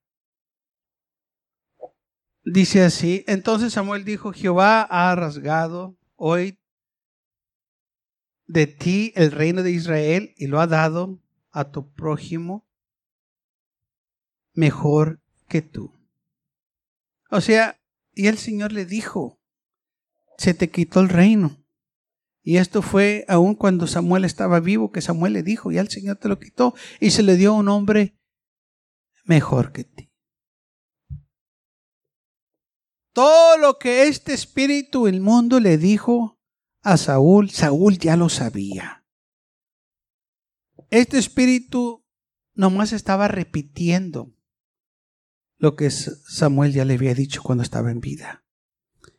Dice 2.49 2.85
así, 2.85 3.25
entonces 3.27 3.73
Samuel 3.73 4.05
dijo, 4.05 4.33
Jehová 4.33 4.83
ha 4.83 5.13
rasgado 5.17 5.99
hoy 6.15 6.61
de 8.47 8.69
ti 8.69 9.13
el 9.17 9.33
reino 9.33 9.65
de 9.65 9.73
Israel 9.73 10.33
y 10.37 10.47
lo 10.47 10.61
ha 10.61 10.69
dado 10.69 11.19
a 11.51 11.73
tu 11.73 11.93
prójimo 11.93 12.65
mejor 14.55 15.21
que 15.49 15.61
tú. 15.61 15.93
O 17.33 17.41
sea, 17.41 17.81
y 18.15 18.29
el 18.29 18.39
Señor 18.39 18.71
le 18.71 18.87
dijo, 18.87 19.41
se 20.39 20.55
te 20.55 20.71
quitó 20.71 21.01
el 21.01 21.09
reino. 21.09 21.65
Y 22.45 22.59
esto 22.59 22.81
fue 22.81 23.25
aún 23.27 23.57
cuando 23.57 23.89
Samuel 23.89 24.25
estaba 24.25 24.61
vivo, 24.61 24.93
que 24.93 25.03
Samuel 25.03 25.33
le 25.33 25.43
dijo, 25.43 25.73
ya 25.73 25.81
el 25.81 25.91
Señor 25.91 26.19
te 26.19 26.29
lo 26.29 26.39
quitó 26.39 26.77
y 27.01 27.11
se 27.11 27.25
le 27.25 27.35
dio 27.35 27.55
un 27.55 27.69
hombre 27.69 28.17
mejor 29.25 29.73
que 29.73 29.83
ti. 29.83 30.06
Todo 33.17 33.57
lo 33.57 33.79
que 33.79 34.09
este 34.09 34.35
espíritu, 34.35 35.07
el 35.07 35.23
mundo, 35.23 35.59
le 35.59 35.79
dijo 35.79 36.39
a 36.83 36.99
Saúl, 36.99 37.49
Saúl 37.49 37.97
ya 37.97 38.15
lo 38.15 38.29
sabía. 38.29 39.07
Este 40.91 41.17
espíritu 41.17 42.05
nomás 42.53 42.93
estaba 42.93 43.27
repitiendo 43.27 44.35
lo 45.57 45.77
que 45.77 45.91
Samuel 45.91 46.75
ya 46.75 46.85
le 46.85 46.93
había 46.93 47.15
dicho 47.15 47.43
cuando 47.43 47.65
estaba 47.65 47.91
en 47.91 48.03
vida. 48.03 48.45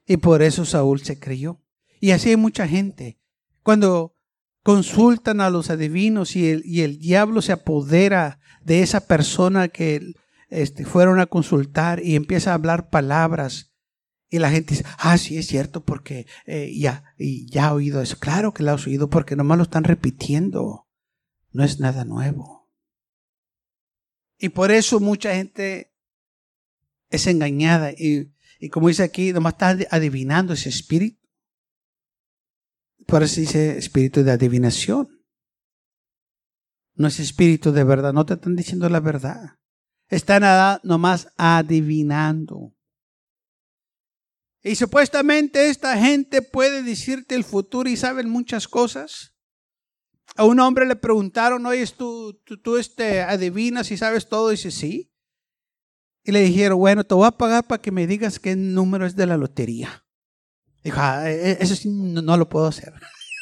Y 0.05 0.17
por 0.17 0.43
eso 0.43 0.63
Saúl 0.63 1.01
se 1.01 1.19
creyó. 1.19 1.59
Y 1.99 2.11
así 2.11 2.29
hay 2.29 2.37
mucha 2.37 2.67
gente. 2.67 3.19
Cuando 3.63 4.13
consultan 4.61 5.41
a 5.41 5.49
los 5.49 5.71
adivinos 5.71 6.35
y 6.35 6.51
el, 6.51 6.61
y 6.67 6.81
el 6.81 6.99
diablo 6.99 7.41
se 7.41 7.53
apodera 7.53 8.39
de 8.61 8.83
esa 8.83 9.07
persona 9.07 9.69
que 9.69 10.13
este, 10.49 10.85
fueron 10.85 11.19
a 11.19 11.25
consultar 11.25 11.99
y 12.03 12.15
empieza 12.15 12.51
a 12.51 12.53
hablar 12.53 12.91
palabras 12.91 13.73
y 14.29 14.39
la 14.39 14.51
gente 14.51 14.71
dice, 14.71 14.85
ah, 14.97 15.17
sí, 15.17 15.37
es 15.37 15.47
cierto, 15.47 15.85
porque 15.85 16.27
eh, 16.45 16.71
ya, 16.77 17.03
y 17.17 17.49
ya 17.49 17.67
ha 17.67 17.73
oído 17.73 18.01
eso. 18.01 18.17
Claro 18.19 18.53
que 18.53 18.63
lo 18.63 18.73
has 18.73 18.85
oído, 18.85 19.09
porque 19.09 19.35
nomás 19.35 19.57
lo 19.57 19.63
están 19.63 19.85
repitiendo. 19.85 20.87
No 21.51 21.63
es 21.63 21.79
nada 21.79 22.03
nuevo. 22.03 22.69
Y 24.37 24.49
por 24.49 24.71
eso 24.71 24.99
mucha 24.99 25.33
gente 25.33 25.93
es 27.09 27.25
engañada. 27.27 27.91
Y, 27.91 28.33
y 28.59 28.69
como 28.69 28.89
dice 28.89 29.03
aquí, 29.03 29.31
nomás 29.31 29.53
está 29.53 29.77
adivinando 29.91 30.53
ese 30.53 30.69
espíritu. 30.69 31.25
Por 33.05 33.23
eso 33.23 33.39
dice 33.39 33.77
espíritu 33.77 34.23
de 34.23 34.31
adivinación. 34.31 35.07
No 36.95 37.07
es 37.07 37.19
espíritu 37.19 37.71
de 37.71 37.85
verdad, 37.85 38.11
no 38.11 38.25
te 38.25 38.33
están 38.33 38.55
diciendo 38.55 38.89
la 38.89 38.99
verdad. 38.99 39.57
Están 40.09 40.79
nomás 40.83 41.29
adivinando. 41.37 42.76
Y 44.63 44.75
supuestamente 44.75 45.69
esta 45.69 45.97
gente 45.97 46.41
puede 46.41 46.83
decirte 46.83 47.35
el 47.35 47.43
futuro 47.43 47.89
y 47.89 47.97
saben 47.97 48.29
muchas 48.29 48.67
cosas. 48.67 49.33
A 50.35 50.43
un 50.43 50.59
hombre 50.59 50.85
le 50.85 50.95
preguntaron, 50.95 51.65
oye, 51.65 51.85
¿tú, 51.87 52.33
tú, 52.43 52.57
tú 52.57 52.77
este, 52.77 53.21
adivinas 53.21 53.91
y 53.91 53.97
sabes 53.97 54.27
todo? 54.27 54.51
Y 54.51 54.55
dice, 54.55 54.71
sí. 54.71 55.13
Y 56.23 56.31
le 56.31 56.41
dijeron, 56.41 56.77
bueno, 56.77 57.03
te 57.05 57.15
voy 57.15 57.25
a 57.25 57.31
pagar 57.31 57.65
para 57.65 57.81
que 57.81 57.91
me 57.91 58.05
digas 58.05 58.39
qué 58.39 58.55
número 58.55 59.05
es 59.05 59.15
de 59.15 59.25
la 59.25 59.37
lotería. 59.37 60.05
Dijo, 60.83 60.97
ah, 60.99 61.29
e, 61.29 61.51
e, 61.51 61.57
eso 61.61 61.75
sí, 61.75 61.89
no, 61.89 62.21
no 62.21 62.37
lo 62.37 62.49
puedo 62.49 62.67
hacer. 62.67 62.93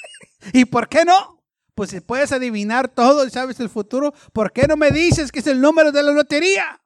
¿Y 0.53 0.65
por 0.65 0.87
qué 0.87 1.05
no? 1.05 1.43
Pues 1.73 1.89
si 1.89 1.99
puedes 1.99 2.31
adivinar 2.31 2.87
todo 2.87 3.25
y 3.25 3.29
sabes 3.29 3.59
el 3.59 3.69
futuro, 3.69 4.13
¿por 4.31 4.53
qué 4.53 4.67
no 4.67 4.77
me 4.77 4.91
dices 4.91 5.31
que 5.31 5.39
es 5.39 5.47
el 5.47 5.59
número 5.59 5.91
de 5.91 6.03
la 6.03 6.11
lotería? 6.11 6.81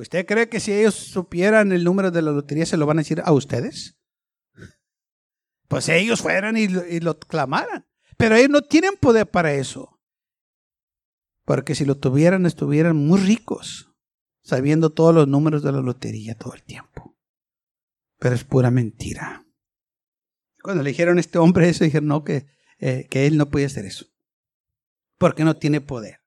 ¿Usted 0.00 0.24
cree 0.24 0.48
que 0.48 0.60
si 0.60 0.72
ellos 0.72 0.94
supieran 0.94 1.72
el 1.72 1.84
número 1.84 2.10
de 2.10 2.22
la 2.22 2.30
lotería 2.30 2.64
se 2.64 2.78
lo 2.78 2.86
van 2.86 2.98
a 2.98 3.02
decir 3.02 3.20
a 3.22 3.32
ustedes? 3.32 3.98
Pues 5.68 5.90
ellos 5.90 6.22
fueran 6.22 6.56
y 6.56 6.68
lo, 6.68 7.18
clamaran. 7.18 7.86
Pero 8.16 8.34
ellos 8.34 8.48
no 8.48 8.62
tienen 8.62 8.96
poder 8.98 9.26
para 9.30 9.52
eso. 9.52 10.00
Porque 11.44 11.74
si 11.74 11.84
lo 11.84 11.98
tuvieran, 11.98 12.46
estuvieran 12.46 12.96
muy 12.96 13.20
ricos, 13.20 13.92
sabiendo 14.42 14.88
todos 14.88 15.14
los 15.14 15.28
números 15.28 15.62
de 15.62 15.72
la 15.72 15.82
lotería 15.82 16.34
todo 16.34 16.54
el 16.54 16.62
tiempo. 16.62 17.14
Pero 18.18 18.34
es 18.34 18.44
pura 18.44 18.70
mentira. 18.70 19.44
Cuando 20.62 20.82
le 20.82 20.90
dijeron 20.90 21.18
a 21.18 21.20
este 21.20 21.36
hombre 21.36 21.68
eso, 21.68 21.84
dijeron 21.84 22.08
no, 22.08 22.24
que, 22.24 22.46
eh, 22.78 23.06
que 23.10 23.26
él 23.26 23.36
no 23.36 23.50
puede 23.50 23.66
hacer 23.66 23.84
eso. 23.84 24.06
Porque 25.18 25.44
no 25.44 25.56
tiene 25.56 25.82
poder. 25.82 26.20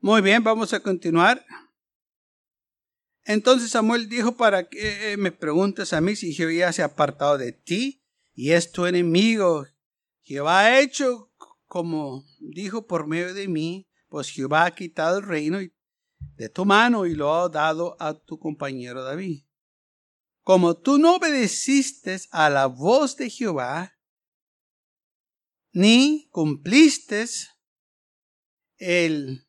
Muy 0.00 0.22
bien, 0.22 0.42
vamos 0.42 0.72
a 0.72 0.80
continuar. 0.80 1.46
Entonces 3.24 3.70
Samuel 3.70 4.08
dijo, 4.08 4.36
¿para 4.36 4.68
qué 4.68 5.12
eh, 5.12 5.16
me 5.16 5.32
preguntas 5.32 5.92
a 5.92 6.00
mí 6.00 6.14
si 6.16 6.34
Jehová 6.34 6.72
se 6.72 6.82
ha 6.82 6.86
apartado 6.86 7.38
de 7.38 7.52
ti 7.52 8.02
y 8.34 8.52
es 8.52 8.70
tu 8.70 8.86
enemigo? 8.86 9.66
Jehová 10.22 10.60
ha 10.60 10.80
hecho 10.80 11.30
como 11.74 12.24
dijo 12.38 12.86
por 12.86 13.08
medio 13.08 13.34
de 13.34 13.48
mí, 13.48 13.90
pues 14.08 14.30
Jehová 14.30 14.64
ha 14.64 14.74
quitado 14.76 15.18
el 15.18 15.24
reino 15.24 15.58
de 16.36 16.48
tu 16.48 16.64
mano 16.64 17.04
y 17.04 17.16
lo 17.16 17.34
ha 17.34 17.48
dado 17.48 17.96
a 17.98 18.14
tu 18.14 18.38
compañero 18.38 19.02
David. 19.02 19.44
Como 20.44 20.76
tú 20.76 20.98
no 20.98 21.16
obedeciste 21.16 22.16
a 22.30 22.48
la 22.48 22.66
voz 22.66 23.16
de 23.16 23.28
Jehová, 23.28 23.98
ni 25.72 26.28
cumpliste 26.30 27.26
el 28.76 29.44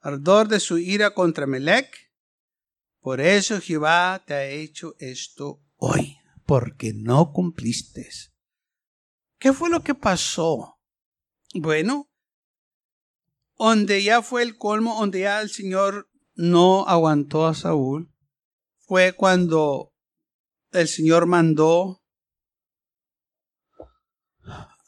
ardor 0.00 0.48
de 0.48 0.58
su 0.58 0.78
ira 0.78 1.14
contra 1.14 1.46
Melech, 1.46 2.03
por 3.04 3.20
eso 3.20 3.60
Jehová 3.60 4.24
te 4.26 4.32
ha 4.32 4.46
hecho 4.46 4.94
esto 4.98 5.62
hoy, 5.76 6.16
porque 6.46 6.94
no 6.94 7.32
cumpliste. 7.34 8.08
¿Qué 9.38 9.52
fue 9.52 9.68
lo 9.68 9.82
que 9.82 9.94
pasó? 9.94 10.80
Bueno, 11.52 12.10
donde 13.58 14.02
ya 14.02 14.22
fue 14.22 14.42
el 14.42 14.56
colmo, 14.56 14.98
donde 14.98 15.20
ya 15.20 15.42
el 15.42 15.50
Señor 15.50 16.10
no 16.34 16.86
aguantó 16.88 17.46
a 17.46 17.52
Saúl, 17.52 18.10
fue 18.78 19.12
cuando 19.12 19.92
el 20.72 20.88
Señor 20.88 21.26
mandó 21.26 22.02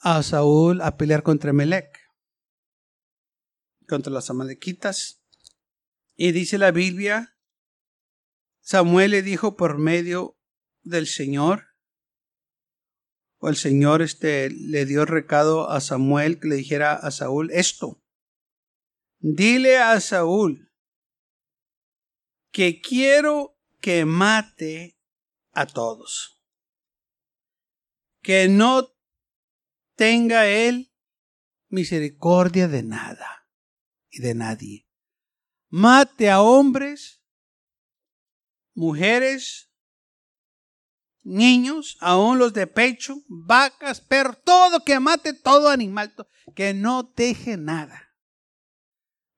a 0.00 0.22
Saúl 0.22 0.80
a 0.80 0.96
pelear 0.96 1.22
contra 1.22 1.52
Melec, 1.52 2.00
contra 3.86 4.10
las 4.10 4.30
amalequitas. 4.30 5.22
Y 6.14 6.32
dice 6.32 6.56
la 6.56 6.70
Biblia, 6.70 7.35
Samuel 8.66 9.12
le 9.12 9.22
dijo 9.22 9.54
por 9.54 9.78
medio 9.78 10.36
del 10.82 11.06
Señor, 11.06 11.68
o 13.38 13.48
el 13.48 13.54
Señor 13.54 14.02
este, 14.02 14.50
le 14.50 14.84
dio 14.86 15.04
recado 15.04 15.70
a 15.70 15.80
Samuel 15.80 16.40
que 16.40 16.48
le 16.48 16.56
dijera 16.56 16.94
a 16.94 17.12
Saúl 17.12 17.52
esto. 17.52 18.02
Dile 19.20 19.78
a 19.78 20.00
Saúl 20.00 20.72
que 22.50 22.80
quiero 22.80 23.56
que 23.80 24.04
mate 24.04 24.98
a 25.52 25.66
todos. 25.66 26.42
Que 28.20 28.48
no 28.48 28.96
tenga 29.94 30.48
él 30.48 30.92
misericordia 31.68 32.66
de 32.66 32.82
nada 32.82 33.48
y 34.10 34.22
de 34.22 34.34
nadie. 34.34 34.88
Mate 35.68 36.30
a 36.30 36.40
hombres, 36.42 37.15
mujeres, 38.76 39.72
niños, 41.24 41.96
aún 42.00 42.38
los 42.38 42.52
de 42.52 42.68
pecho, 42.68 43.16
vacas, 43.26 44.00
perros, 44.00 44.38
todo 44.44 44.84
que 44.84 45.00
mate 45.00 45.32
todo 45.32 45.70
animal, 45.70 46.14
que 46.54 46.72
no 46.74 47.02
deje 47.16 47.56
nada. 47.56 48.14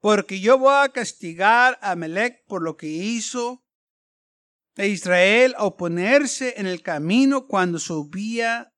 Porque 0.01 0.41
yo 0.41 0.59
voy 0.59 0.75
a 0.75 0.91
castigar 0.91 1.79
a 1.81 1.97
Melech 1.97 2.45
por 2.47 2.63
lo 2.63 2.77
que 2.77 2.89
hizo 2.89 3.65
a 4.77 4.85
Israel 4.85 5.55
a 5.57 5.65
oponerse 5.65 6.55
en 6.59 6.67
el 6.67 6.83
camino 6.83 7.47
cuando 7.47 7.79
subía 7.79 8.73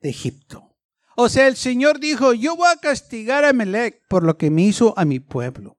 de 0.00 0.10
Egipto. 0.10 0.76
O 1.16 1.28
sea, 1.28 1.46
el 1.46 1.56
Señor 1.56 2.00
dijo, 2.00 2.32
yo 2.32 2.56
voy 2.56 2.68
a 2.72 2.80
castigar 2.80 3.44
a 3.44 3.52
Melech 3.52 4.06
por 4.08 4.24
lo 4.24 4.38
que 4.38 4.50
me 4.50 4.62
hizo 4.62 4.98
a 4.98 5.04
mi 5.04 5.20
pueblo. 5.20 5.78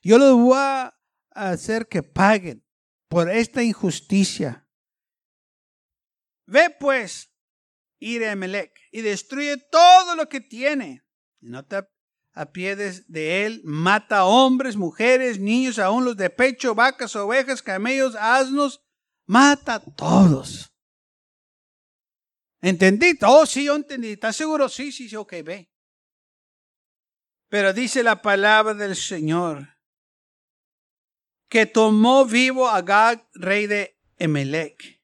Yo 0.00 0.18
lo 0.18 0.36
voy 0.36 0.56
a 0.56 0.94
hacer 1.30 1.86
que 1.86 2.02
paguen 2.02 2.67
por 3.08 3.30
esta 3.30 3.62
injusticia. 3.62 4.66
Ve 6.46 6.70
pues, 6.78 7.34
ir 7.98 8.24
a 8.24 8.36
Melech 8.36 8.78
y 8.92 9.02
destruye 9.02 9.56
todo 9.70 10.14
lo 10.14 10.28
que 10.28 10.40
tiene. 10.40 11.04
no 11.40 11.64
te 11.64 11.86
apiedes 12.32 13.10
de 13.10 13.46
él, 13.46 13.62
mata 13.64 14.24
hombres, 14.24 14.76
mujeres, 14.76 15.40
niños, 15.40 15.78
aún 15.78 16.04
los 16.04 16.16
de 16.16 16.30
pecho, 16.30 16.74
vacas, 16.74 17.16
ovejas, 17.16 17.62
camellos, 17.62 18.14
asnos, 18.14 18.80
mata 19.26 19.74
a 19.74 19.80
todos. 19.80 20.72
¿Entendí? 22.60 23.18
Oh, 23.22 23.44
sí, 23.44 23.64
yo 23.64 23.76
entendí. 23.76 24.12
¿Estás 24.12 24.36
seguro? 24.36 24.68
Sí, 24.68 24.92
sí, 24.92 25.08
sí, 25.08 25.16
ok, 25.16 25.32
ve. 25.44 25.70
Pero 27.48 27.72
dice 27.72 28.02
la 28.02 28.20
palabra 28.20 28.74
del 28.74 28.94
Señor 28.94 29.77
que 31.48 31.66
tomó 31.66 32.24
vivo 32.24 32.68
a 32.68 32.82
Gag, 32.82 33.28
rey 33.34 33.66
de 33.66 33.98
Emelec, 34.16 35.02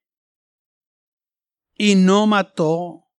y 1.76 1.94
no 1.94 2.26
mató, 2.26 3.10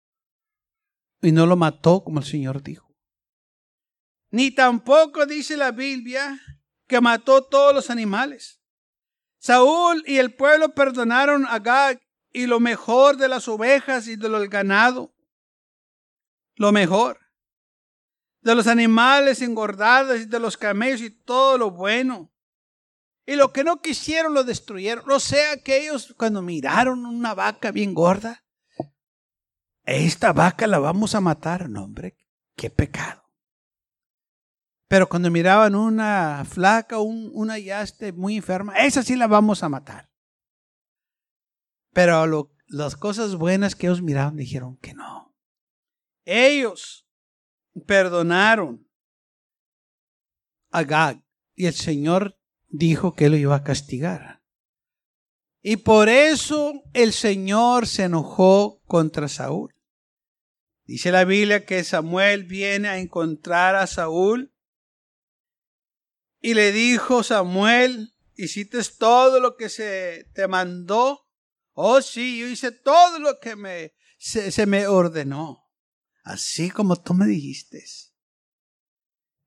y 1.21 1.31
no 1.31 1.45
lo 1.45 1.55
mató 1.55 2.03
como 2.03 2.19
el 2.19 2.25
Señor 2.25 2.61
dijo. 2.61 2.85
Ni 4.31 4.51
tampoco 4.51 5.25
dice 5.25 5.57
la 5.57 5.71
Biblia 5.71 6.39
que 6.87 7.01
mató 7.01 7.43
todos 7.43 7.73
los 7.73 7.89
animales. 7.89 8.61
Saúl 9.39 10.03
y 10.05 10.17
el 10.17 10.33
pueblo 10.35 10.73
perdonaron 10.73 11.45
a 11.47 11.59
Gag 11.59 12.01
y 12.31 12.47
lo 12.47 12.59
mejor 12.59 13.17
de 13.17 13.29
las 13.29 13.47
ovejas 13.47 14.07
y 14.07 14.15
de 14.17 14.29
del 14.29 14.49
ganado. 14.49 15.15
Lo 16.55 16.71
mejor. 16.71 17.19
De 18.41 18.55
los 18.55 18.67
animales 18.67 19.41
engordados 19.41 20.19
y 20.19 20.25
de 20.25 20.39
los 20.39 20.57
camellos 20.57 21.01
y 21.01 21.09
todo 21.09 21.57
lo 21.57 21.71
bueno. 21.71 22.34
Y 23.25 23.35
lo 23.35 23.51
que 23.51 23.63
no 23.63 23.81
quisieron 23.81 24.33
lo 24.33 24.43
destruyeron. 24.43 25.09
O 25.09 25.19
sea 25.19 25.57
que 25.57 25.77
ellos 25.77 26.13
cuando 26.17 26.41
miraron 26.41 27.05
una 27.05 27.33
vaca 27.33 27.71
bien 27.71 27.93
gorda, 27.93 28.45
esta 29.83 30.33
vaca 30.33 30.67
la 30.67 30.79
vamos 30.79 31.15
a 31.15 31.21
matar. 31.21 31.69
No, 31.69 31.83
hombre, 31.83 32.15
qué 32.55 32.69
pecado. 32.69 33.23
Pero 34.87 35.09
cuando 35.09 35.31
miraban 35.31 35.75
una 35.75 36.45
flaca, 36.45 36.99
una 36.99 37.57
yaste 37.57 38.11
muy 38.13 38.37
enferma, 38.37 38.75
esa 38.77 39.01
sí 39.01 39.15
la 39.15 39.27
vamos 39.27 39.63
a 39.63 39.69
matar. 39.69 40.11
Pero 41.91 42.51
las 42.67 42.95
cosas 42.95 43.35
buenas 43.35 43.75
que 43.75 43.87
ellos 43.87 44.01
miraron 44.01 44.35
dijeron 44.35 44.77
que 44.77 44.93
no. 44.93 45.35
Ellos 46.25 47.07
perdonaron 47.87 48.87
a 50.71 50.83
Gag 50.83 51.23
y 51.55 51.65
el 51.65 51.73
Señor 51.73 52.37
dijo 52.77 53.13
que 53.13 53.29
lo 53.29 53.37
iba 53.37 53.55
a 53.55 53.63
castigar. 53.63 54.43
Y 55.61 55.77
por 55.77 56.09
eso 56.09 56.83
el 56.93 57.11
Señor 57.11 57.87
se 57.87 58.03
enojó 58.03 58.81
contra 58.85 59.27
Saúl. 59.27 59.73
Dice 60.85 61.11
la 61.11 61.25
Biblia 61.25 61.65
que 61.65 61.83
Samuel 61.83 62.43
viene 62.43 62.87
a 62.87 62.99
encontrar 62.99 63.75
a 63.75 63.87
Saúl 63.87 64.53
y 66.39 66.53
le 66.53 66.71
dijo, 66.71 67.23
Samuel, 67.23 68.13
hiciste 68.35 68.79
todo 68.99 69.39
lo 69.39 69.55
que 69.57 69.69
se 69.69 70.29
te 70.35 70.47
mandó. 70.47 71.27
Oh, 71.73 72.01
sí, 72.01 72.39
yo 72.39 72.47
hice 72.47 72.71
todo 72.71 73.17
lo 73.17 73.39
que 73.39 73.55
me, 73.55 73.93
se, 74.17 74.65
me 74.67 74.85
ordenó, 74.85 75.63
así 76.23 76.69
como 76.69 77.01
tú 77.01 77.15
me 77.15 77.25
dijiste. 77.25 77.83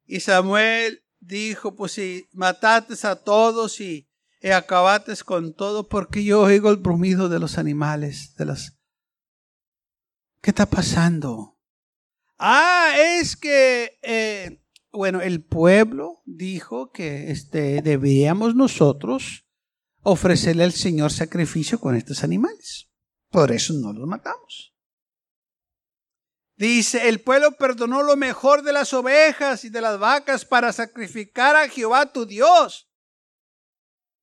Y 0.05 0.21
Samuel 0.21 1.05
dijo, 1.29 1.77
pues 1.77 1.93
si 1.93 2.29
mataste 2.33 2.95
a 3.07 3.17
todos 3.17 3.81
y, 3.81 4.09
y 4.41 4.49
acabaste 4.49 5.15
con 5.25 5.55
todo, 5.55 5.89
porque 5.89 6.25
yo 6.25 6.41
oigo 6.41 6.71
el 6.71 6.77
brumido 6.77 7.29
de 7.29 7.39
los 7.39 7.59
animales, 7.59 8.35
de 8.37 8.47
las... 8.47 8.77
¿Qué 10.41 10.51
está 10.51 10.67
pasando? 10.67 11.59
Ah, 12.39 12.93
es 12.97 13.37
que, 13.37 13.99
eh, 14.03 14.63
bueno, 14.93 15.21
el 15.21 15.45
pueblo 15.45 16.23
dijo 16.25 16.93
que 16.93 17.31
este, 17.31 17.83
debíamos 17.83 18.55
nosotros 18.55 19.45
ofrecerle 20.03 20.65
al 20.65 20.73
Señor 20.73 21.13
sacrificio 21.13 21.81
con 21.81 21.97
estos 21.97 22.25
animales. 22.25 22.89
Por 23.31 23.53
eso 23.53 23.75
no 23.75 23.93
los 23.93 24.07
matamos. 24.07 24.75
Dice, 26.59 27.09
el 27.09 27.21
pueblo 27.21 27.53
perdonó 27.53 28.03
lo 28.03 28.17
mejor 28.17 28.63
de 28.63 28.73
las 28.73 28.93
ovejas 28.93 29.65
y 29.65 29.71
de 29.71 29.81
las 29.81 29.97
vacas 30.01 30.45
para 30.45 30.73
sacrificar 30.73 31.55
a 31.55 31.69
Jehová 31.69 32.13
tu 32.13 32.27
Dios. 32.27 32.91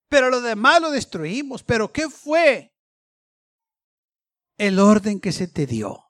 Pero 0.09 0.29
lo 0.29 0.41
demás 0.41 0.81
lo 0.81 0.91
destruimos. 0.91 1.63
Pero 1.63 1.93
¿qué 1.93 2.09
fue 2.09 2.75
el 4.57 4.79
orden 4.79 5.21
que 5.21 5.31
se 5.31 5.47
te 5.47 5.65
dio? 5.65 6.03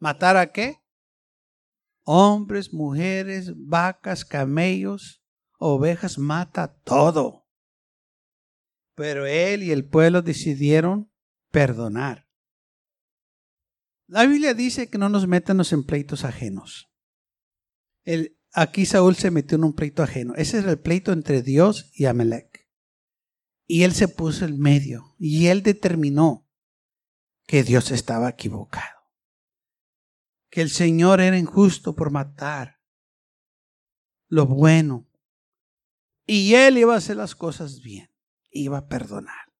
¿Matar 0.00 0.36
a 0.36 0.50
qué? 0.50 0.82
Hombres, 2.02 2.72
mujeres, 2.72 3.52
vacas, 3.54 4.24
camellos, 4.24 5.22
ovejas, 5.60 6.18
mata 6.18 6.74
todo. 6.82 7.46
Pero 8.96 9.26
él 9.26 9.62
y 9.62 9.70
el 9.70 9.88
pueblo 9.88 10.22
decidieron 10.22 11.08
perdonar. 11.52 12.25
La 14.06 14.26
Biblia 14.26 14.54
dice 14.54 14.88
que 14.88 14.98
no 14.98 15.08
nos 15.08 15.26
metamos 15.26 15.72
en 15.72 15.84
pleitos 15.84 16.24
ajenos. 16.24 16.90
Aquí 18.52 18.86
Saúl 18.86 19.16
se 19.16 19.30
metió 19.30 19.56
en 19.56 19.64
un 19.64 19.74
pleito 19.74 20.02
ajeno. 20.02 20.34
Ese 20.36 20.58
era 20.58 20.70
el 20.70 20.78
pleito 20.78 21.12
entre 21.12 21.42
Dios 21.42 21.90
y 21.92 22.04
Amalek. 22.06 22.68
Y 23.66 23.82
él 23.82 23.92
se 23.92 24.08
puso 24.08 24.44
en 24.44 24.60
medio 24.60 25.16
y 25.18 25.46
él 25.48 25.62
determinó 25.62 26.48
que 27.46 27.64
Dios 27.64 27.90
estaba 27.90 28.28
equivocado. 28.28 29.10
Que 30.50 30.62
el 30.62 30.70
Señor 30.70 31.20
era 31.20 31.36
injusto 31.36 31.96
por 31.96 32.10
matar 32.10 32.80
lo 34.28 34.46
bueno. 34.46 35.08
Y 36.26 36.54
él 36.54 36.78
iba 36.78 36.94
a 36.94 36.98
hacer 36.98 37.16
las 37.16 37.34
cosas 37.34 37.82
bien 37.82 38.10
iba 38.56 38.78
a 38.78 38.88
perdonar. 38.88 39.52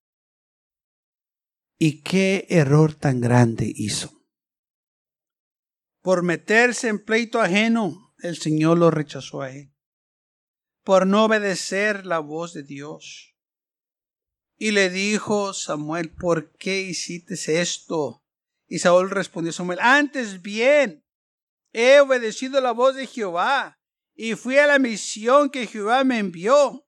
¿Y 1.78 2.02
qué 2.02 2.46
error 2.48 2.94
tan 2.94 3.20
grande 3.20 3.70
hizo? 3.74 4.15
Por 6.06 6.22
meterse 6.22 6.86
en 6.86 7.04
pleito 7.04 7.40
ajeno, 7.40 8.14
el 8.20 8.36
Señor 8.36 8.78
lo 8.78 8.92
rechazó 8.92 9.42
a 9.42 9.50
él. 9.50 9.74
Por 10.84 11.04
no 11.04 11.24
obedecer 11.24 12.06
la 12.06 12.20
voz 12.20 12.54
de 12.54 12.62
Dios. 12.62 13.34
Y 14.56 14.70
le 14.70 14.88
dijo 14.88 15.52
Samuel, 15.52 16.14
¿por 16.14 16.52
qué 16.58 16.80
hiciste 16.82 17.34
esto? 17.60 18.22
Y 18.68 18.78
Saúl 18.78 19.10
respondió 19.10 19.50
a 19.50 19.54
Samuel, 19.54 19.80
antes 19.82 20.42
bien, 20.42 21.04
he 21.72 21.98
obedecido 21.98 22.60
la 22.60 22.70
voz 22.70 22.94
de 22.94 23.08
Jehová 23.08 23.80
y 24.14 24.36
fui 24.36 24.58
a 24.58 24.68
la 24.68 24.78
misión 24.78 25.50
que 25.50 25.66
Jehová 25.66 26.04
me 26.04 26.20
envió. 26.20 26.86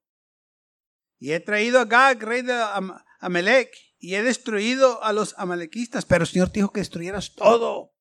Y 1.18 1.32
he 1.32 1.40
traído 1.40 1.80
a 1.80 1.86
Gag, 1.86 2.22
rey 2.22 2.42
de 2.42 2.54
Amalek, 3.18 3.76
y 3.98 4.14
he 4.14 4.22
destruido 4.22 5.02
a 5.02 5.12
los 5.12 5.34
amalequistas, 5.38 6.04
pero 6.04 6.22
el 6.22 6.30
Señor 6.30 6.52
dijo 6.52 6.72
que 6.72 6.82
destruyeras 6.82 7.34
todo. 7.34 7.97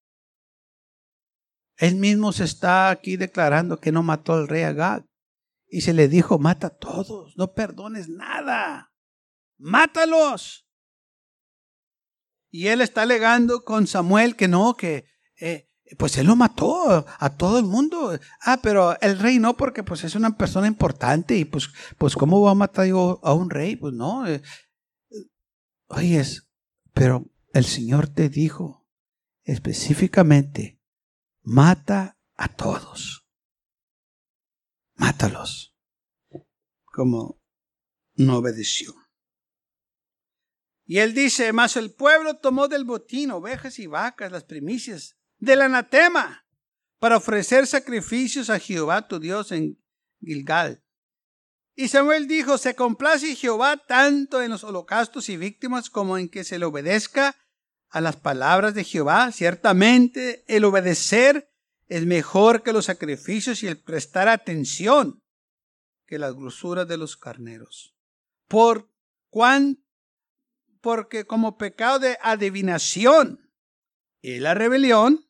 Él 1.78 1.96
mismo 1.96 2.32
se 2.34 2.44
está 2.44 2.90
aquí 2.90 3.18
declarando 3.18 3.80
que 3.80 3.92
no 3.92 4.04
mató 4.04 4.34
al 4.34 4.48
rey 4.48 4.64
Agag 4.64 5.06
Y 5.70 5.82
se 5.82 5.94
le 5.94 6.08
dijo, 6.08 6.40
mata 6.40 6.68
a 6.68 6.78
todos, 6.78 7.36
no 7.38 7.54
perdones 7.54 8.10
nada, 8.10 8.92
mátalos. 9.58 10.68
Y 12.50 12.68
él 12.68 12.82
está 12.82 13.04
alegando 13.04 13.64
con 13.64 13.86
Samuel 13.88 14.36
que 14.36 14.48
no, 14.48 14.76
que 14.76 15.06
eh, 15.40 15.68
pues 15.98 16.18
él 16.18 16.28
lo 16.28 16.36
mató 16.36 17.06
a 17.20 17.30
todo 17.38 17.60
el 17.60 17.66
mundo. 17.66 18.18
Ah, 18.42 18.60
pero 18.62 19.00
el 19.02 19.20
rey 19.20 19.40
no, 19.40 19.56
porque 19.56 19.84
pues 19.84 20.04
es 20.04 20.16
una 20.16 20.36
persona 20.38 20.68
importante 20.68 21.38
y 21.38 21.46
pues, 21.46 21.70
pues 21.98 22.16
¿cómo 22.16 22.42
va 22.42 22.52
a 22.52 22.56
matar 22.56 22.88
yo 22.88 23.20
a 23.24 23.34
un 23.34 23.50
rey? 23.50 23.76
Pues 23.76 23.94
no. 23.94 24.28
Eh, 24.28 24.42
oye, 25.88 26.24
pero 26.94 27.26
el 27.54 27.66
Señor 27.66 28.08
te 28.08 28.30
dijo 28.30 28.86
específicamente, 29.44 30.77
mata 31.48 32.20
a 32.36 32.50
todos. 32.50 33.26
Mátalos. 34.96 35.74
Como 36.84 37.42
no 38.16 38.38
obedeció. 38.38 38.94
Y 40.86 41.00
él 41.00 41.14
dice, 41.14 41.54
más 41.54 41.78
el 41.78 41.94
pueblo 41.94 42.38
tomó 42.40 42.68
del 42.68 42.84
botín 42.84 43.32
ovejas 43.32 43.80
y 43.80 43.88
vacas, 43.88 44.32
las 44.32 44.44
primicias 44.44 45.18
del 45.38 45.62
anatema, 45.62 46.46
para 47.00 47.18
ofrecer 47.18 47.66
sacrificios 47.66 48.50
a 48.50 48.60
Jehová 48.60 49.08
tu 49.08 49.20
Dios 49.20 49.54
en 49.54 49.82
Gilgal. 50.20 50.84
Y 51.76 51.88
Samuel 51.88 52.28
dijo, 52.28 52.58
se 52.58 52.76
complace 52.76 53.36
Jehová 53.36 53.78
tanto 53.78 54.42
en 54.42 54.52
los 54.52 54.66
holocaustos 54.66 55.30
y 55.30 55.38
víctimas 55.38 55.90
como 55.90 56.18
en 56.18 56.28
que 56.28 56.44
se 56.44 56.60
le 56.60 56.66
obedezca 56.66 57.38
a 57.90 58.02
las 58.02 58.16
palabras 58.16 58.74
de 58.74 58.84
Jehová. 58.84 59.32
Ciertamente 59.32 60.44
el 60.48 60.66
obedecer 60.66 61.50
es 61.88 62.06
mejor 62.06 62.64
que 62.64 62.74
los 62.74 62.86
sacrificios 62.86 63.64
y 63.64 63.68
el 63.68 63.78
prestar 63.78 64.28
atención 64.28 65.24
que 66.06 66.20
las 66.20 66.34
grosuras 66.34 66.88
de 66.88 66.98
los 66.98 67.18
carneros. 67.18 67.96
Por 68.48 68.90
cuanto 69.30 69.88
porque 70.82 71.26
como 71.26 71.58
pecado 71.58 72.00
de 72.00 72.18
adivinación 72.22 73.52
y 74.22 74.40
la 74.40 74.54
rebelión, 74.54 75.28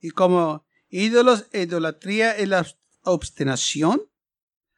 y 0.00 0.10
como 0.10 0.66
ídolos, 0.88 1.46
idolatría 1.52 2.40
y 2.40 2.46
la 2.46 2.66
obstinación. 3.02 4.02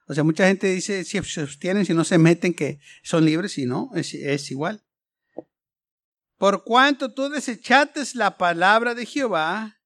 O 0.07 0.15
sea, 0.15 0.25
mucha 0.25 0.47
gente 0.47 0.69
dice 0.69 1.05
si 1.05 1.23
se 1.23 1.41
abstienen, 1.43 1.87
si 1.87 1.95
no 1.95 2.05
se 2.05 2.19
meten, 2.19 2.55
que 2.55 2.81
son 3.03 3.25
libres, 3.25 3.59
y 3.59 3.67
no, 3.67 3.91
es, 3.95 4.15
es 4.15 4.51
igual. 4.51 4.83
Por 6.43 6.65
cuanto 6.65 7.15
tú 7.15 7.29
desechates 7.29 8.17
la 8.17 8.37
palabra 8.37 8.97
de 8.97 9.07
Jehová, 9.07 9.79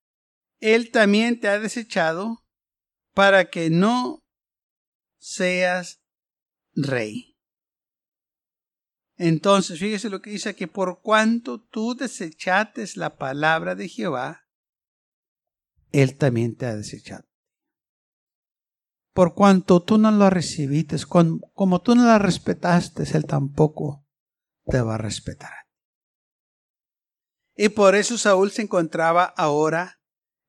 Él 0.58 0.90
también 0.90 1.38
te 1.38 1.48
ha 1.48 1.58
desechado 1.58 2.46
para 3.12 3.50
que 3.50 3.68
no 3.68 4.24
seas 5.18 6.00
rey. 6.72 7.36
Entonces, 9.18 9.78
fíjese 9.78 10.08
lo 10.08 10.22
que 10.22 10.30
dice 10.30 10.48
aquí, 10.48 10.66
por 10.66 11.02
cuanto 11.02 11.60
tú 11.60 11.94
desechates 11.94 12.96
la 12.96 13.18
palabra 13.18 13.74
de 13.74 13.90
Jehová, 13.90 14.48
Él 15.92 16.16
también 16.16 16.56
te 16.56 16.64
ha 16.64 16.74
desechado. 16.74 17.28
Por 19.12 19.34
cuanto 19.34 19.82
tú 19.82 19.98
no 19.98 20.10
la 20.10 20.30
recibiste, 20.30 20.96
como 21.04 21.82
tú 21.82 21.94
no 21.94 22.06
la 22.06 22.18
respetaste, 22.18 23.02
Él 23.12 23.26
tampoco 23.26 24.06
te 24.64 24.80
va 24.80 24.94
a 24.94 24.98
respetar. 24.98 25.65
Y 27.56 27.70
por 27.70 27.94
eso 27.94 28.18
Saúl 28.18 28.50
se 28.50 28.62
encontraba 28.62 29.24
ahora 29.24 30.00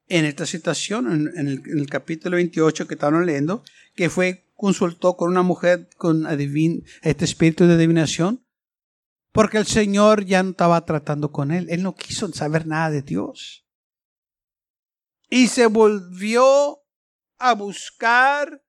en 0.07 0.25
esta 0.25 0.45
situación, 0.45 1.31
en, 1.35 1.47
el, 1.47 1.89
capítulo 1.89 2.35
28 2.35 2.87
que 2.87 2.93
estaban 2.93 3.25
leyendo, 3.25 3.63
que 3.95 4.09
fue, 4.09 4.49
consultó 4.55 5.15
con 5.15 5.29
una 5.29 5.41
mujer 5.41 5.89
con 5.97 6.27
este 6.29 7.25
espíritu 7.25 7.65
de 7.65 7.75
adivinación, 7.75 8.45
porque 9.31 9.57
el 9.57 9.65
Señor 9.65 10.25
ya 10.25 10.41
no 10.43 10.51
estaba 10.51 10.83
tratando 10.85 11.31
con 11.31 11.51
él. 11.51 11.67
Él 11.69 11.83
no 11.83 11.95
quiso 11.95 12.31
saber 12.33 12.65
nada 12.65 12.89
de 12.89 13.01
Dios. 13.01 13.65
Y 15.29 15.47
se 15.47 15.67
volvió 15.67 16.79
a 17.37 17.53
buscar 17.53 18.63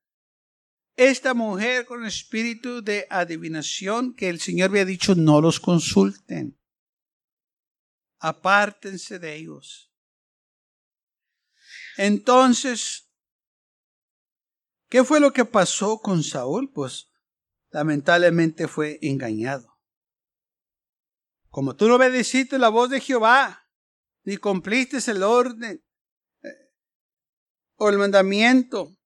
esta 0.96 1.32
mujer 1.32 1.86
con 1.86 2.04
espíritu 2.04 2.82
de 2.82 3.06
adivinación 3.08 4.14
que 4.14 4.28
el 4.28 4.40
Señor 4.40 4.70
había 4.70 4.84
dicho 4.84 5.14
no 5.14 5.40
los 5.40 5.60
consulten. 5.60 6.57
Apártense 8.18 9.18
de 9.18 9.36
ellos. 9.36 9.92
Entonces, 11.96 13.10
¿qué 14.88 15.04
fue 15.04 15.20
lo 15.20 15.32
que 15.32 15.44
pasó 15.44 15.98
con 16.00 16.22
Saúl? 16.22 16.72
Pues 16.72 17.10
lamentablemente 17.70 18.68
fue 18.68 18.98
engañado. 19.02 19.78
Como 21.50 21.74
tú 21.76 21.88
no 21.88 21.96
obedeciste 21.96 22.58
la 22.58 22.68
voz 22.68 22.90
de 22.90 23.00
Jehová, 23.00 23.68
ni 24.22 24.36
cumpliste 24.36 24.98
el 25.10 25.22
orden 25.22 25.84
eh, 26.42 26.48
o 27.76 27.88
el 27.88 27.98
mandamiento 27.98 28.96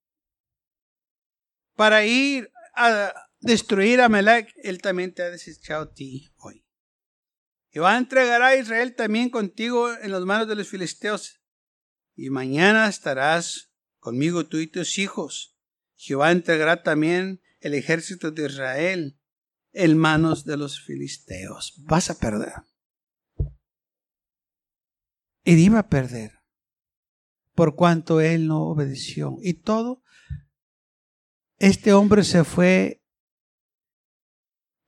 para 1.74 2.04
ir 2.04 2.50
a 2.74 3.14
destruir 3.40 4.00
a 4.00 4.08
Melech, 4.08 4.52
él 4.62 4.80
también 4.82 5.14
te 5.14 5.22
ha 5.22 5.30
desechado 5.30 5.84
a 5.84 5.92
ti 5.92 6.32
hoy. 6.36 6.61
Jehová 7.72 7.96
entregará 7.96 8.48
a 8.48 8.56
Israel 8.56 8.94
también 8.94 9.30
contigo 9.30 9.90
en 9.94 10.10
las 10.10 10.22
manos 10.24 10.46
de 10.46 10.56
los 10.56 10.68
filisteos, 10.68 11.40
y 12.14 12.28
mañana 12.28 12.86
estarás 12.86 13.72
conmigo 13.98 14.46
tú 14.46 14.58
y 14.58 14.66
tus 14.66 14.98
hijos. 14.98 15.56
Jehová 15.94 16.32
entregará 16.32 16.82
también 16.82 17.40
el 17.60 17.72
ejército 17.72 18.30
de 18.30 18.46
Israel 18.46 19.18
en 19.72 19.96
manos 19.96 20.44
de 20.44 20.58
los 20.58 20.84
filisteos. 20.84 21.74
Vas 21.86 22.10
a 22.10 22.18
perder. 22.18 22.52
Y 25.44 25.54
iba 25.54 25.78
a 25.78 25.88
perder 25.88 26.42
por 27.54 27.74
cuanto 27.74 28.20
él 28.20 28.48
no 28.48 28.64
obedeció. 28.64 29.38
Y 29.40 29.54
todo, 29.54 30.02
este 31.56 31.94
hombre 31.94 32.22
se 32.24 32.44
fue 32.44 33.02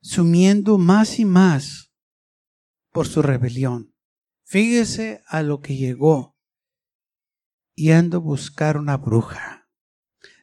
sumiendo 0.01 0.77
más 0.77 1.17
y 1.17 1.25
más 1.25 1.85
por 2.95 3.09
su 3.09 3.21
rebelión. 3.21 3.93
Fíjese 4.45 5.21
a 5.27 5.43
lo 5.43 5.59
que 5.59 5.75
llegó 5.75 6.37
yendo 7.75 8.17
a 8.17 8.21
buscar 8.21 8.77
una 8.77 8.95
bruja. 8.95 9.67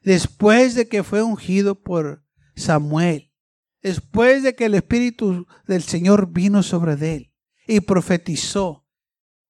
Después 0.02 0.74
de 0.74 0.86
que 0.86 1.02
fue 1.02 1.22
ungido 1.22 1.80
por 1.80 2.26
Samuel, 2.54 3.32
después 3.80 4.42
de 4.42 4.54
que 4.54 4.66
el 4.66 4.74
Espíritu 4.74 5.46
del 5.66 5.82
Señor 5.82 6.30
vino 6.30 6.62
sobre 6.62 6.92
él 7.14 7.32
y 7.66 7.80
profetizó, 7.80 8.86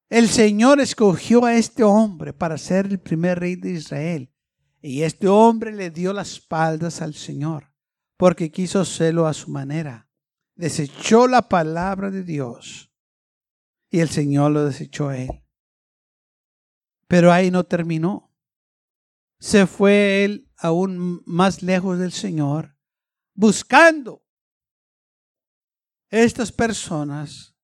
el 0.08 0.28
Señor 0.28 0.78
escogió 0.78 1.44
a 1.44 1.56
este 1.56 1.82
hombre 1.82 2.32
para 2.32 2.56
ser 2.56 2.86
el 2.86 3.00
primer 3.00 3.40
rey 3.40 3.56
de 3.56 3.72
Israel. 3.72 4.32
Y 4.80 5.02
este 5.02 5.26
hombre 5.26 5.72
le 5.72 5.90
dio 5.90 6.12
las 6.12 6.34
espaldas 6.34 7.02
al 7.02 7.14
Señor 7.14 7.72
porque 8.16 8.52
quiso 8.52 8.78
hacerlo 8.78 9.26
a 9.26 9.34
su 9.34 9.50
manera. 9.50 10.08
Desechó 10.54 11.26
la 11.26 11.48
palabra 11.48 12.08
de 12.08 12.22
Dios 12.22 12.90
y 13.92 14.00
el 14.00 14.08
Señor 14.08 14.50
lo 14.52 14.64
desechó 14.64 15.10
a 15.10 15.18
él. 15.18 15.44
Pero 17.06 17.30
ahí 17.30 17.50
no 17.50 17.62
terminó. 17.62 18.34
Se 19.38 19.66
fue 19.66 20.24
él 20.24 20.50
aún 20.56 21.22
más 21.26 21.62
lejos 21.62 21.98
del 21.98 22.10
Señor, 22.10 22.74
buscando 23.34 24.24
estas 26.08 26.50
personas 26.50 27.54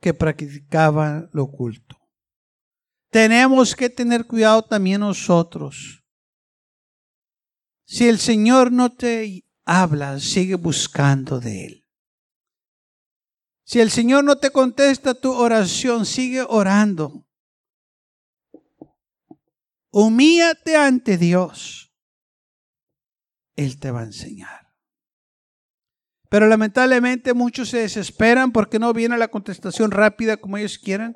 que 0.00 0.14
practicaban 0.14 1.28
lo 1.32 1.44
oculto. 1.44 1.98
Tenemos 3.10 3.76
que 3.76 3.90
tener 3.90 4.26
cuidado 4.26 4.62
también 4.62 5.00
nosotros. 5.00 6.02
Si 7.84 8.08
el 8.08 8.18
Señor 8.18 8.72
no 8.72 8.90
te 8.90 9.44
habla, 9.66 10.18
sigue 10.18 10.54
buscando 10.54 11.40
de 11.40 11.66
Él. 11.66 11.83
Si 13.64 13.80
el 13.80 13.90
Señor 13.90 14.24
no 14.24 14.36
te 14.36 14.50
contesta 14.50 15.14
tu 15.14 15.32
oración, 15.32 16.04
sigue 16.04 16.42
orando. 16.42 17.26
Humíate 19.90 20.76
ante 20.76 21.16
Dios. 21.16 21.92
Él 23.56 23.78
te 23.78 23.90
va 23.90 24.00
a 24.00 24.04
enseñar. 24.04 24.74
Pero 26.28 26.48
lamentablemente 26.48 27.32
muchos 27.32 27.68
se 27.70 27.78
desesperan 27.78 28.52
porque 28.52 28.78
no 28.78 28.92
viene 28.92 29.16
la 29.16 29.28
contestación 29.28 29.92
rápida 29.92 30.36
como 30.36 30.56
ellos 30.56 30.78
quieren 30.78 31.14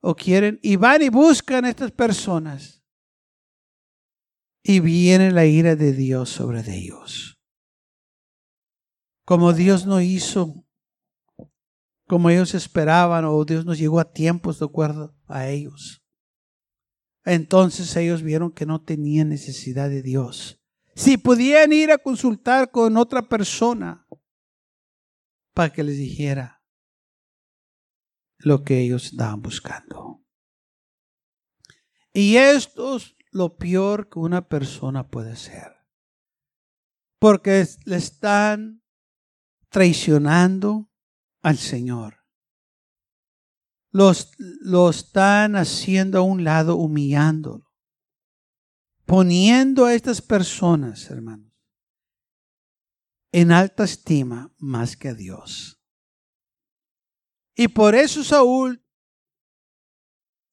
o 0.00 0.16
quieren 0.16 0.58
y 0.62 0.76
van 0.76 1.02
y 1.02 1.10
buscan 1.10 1.66
a 1.66 1.68
estas 1.68 1.92
personas. 1.92 2.82
Y 4.62 4.80
viene 4.80 5.30
la 5.30 5.44
ira 5.44 5.76
de 5.76 5.92
Dios 5.92 6.30
sobre 6.30 6.60
ellos. 6.74 7.38
Como 9.26 9.52
Dios 9.52 9.84
no 9.84 10.00
hizo 10.00 10.63
como 12.06 12.30
ellos 12.30 12.54
esperaban 12.54 13.24
o 13.24 13.44
Dios 13.44 13.64
nos 13.64 13.78
llegó 13.78 14.00
a 14.00 14.12
tiempos 14.12 14.58
de 14.58 14.66
acuerdo 14.66 15.16
a 15.26 15.48
ellos. 15.48 16.02
Entonces 17.24 17.96
ellos 17.96 18.22
vieron 18.22 18.52
que 18.52 18.66
no 18.66 18.82
tenían 18.82 19.30
necesidad 19.30 19.88
de 19.88 20.02
Dios, 20.02 20.60
Si 20.96 21.16
podían 21.16 21.72
ir 21.72 21.90
a 21.90 21.98
consultar 21.98 22.70
con 22.70 22.96
otra 22.96 23.28
persona 23.28 24.06
para 25.52 25.72
que 25.72 25.82
les 25.82 25.96
dijera 25.96 26.62
lo 28.38 28.62
que 28.62 28.78
ellos 28.78 29.06
estaban 29.06 29.42
buscando. 29.42 30.24
Y 32.12 32.36
esto 32.36 32.98
es 32.98 33.16
lo 33.32 33.56
peor 33.56 34.08
que 34.08 34.20
una 34.20 34.46
persona 34.46 35.08
puede 35.08 35.32
hacer. 35.32 35.72
Porque 37.18 37.66
le 37.86 37.96
están 37.96 38.84
traicionando 39.68 40.88
al 41.44 41.58
Señor. 41.58 42.24
Los, 43.92 44.32
lo 44.38 44.90
están 44.90 45.54
haciendo 45.54 46.18
a 46.18 46.22
un 46.22 46.42
lado, 46.42 46.76
humillándolo. 46.76 47.70
Poniendo 49.04 49.84
a 49.84 49.94
estas 49.94 50.22
personas, 50.22 51.08
hermanos, 51.10 51.52
en 53.30 53.52
alta 53.52 53.84
estima 53.84 54.52
más 54.56 54.96
que 54.96 55.08
a 55.08 55.14
Dios. 55.14 55.80
Y 57.54 57.68
por 57.68 57.94
eso 57.94 58.24
Saúl 58.24 58.82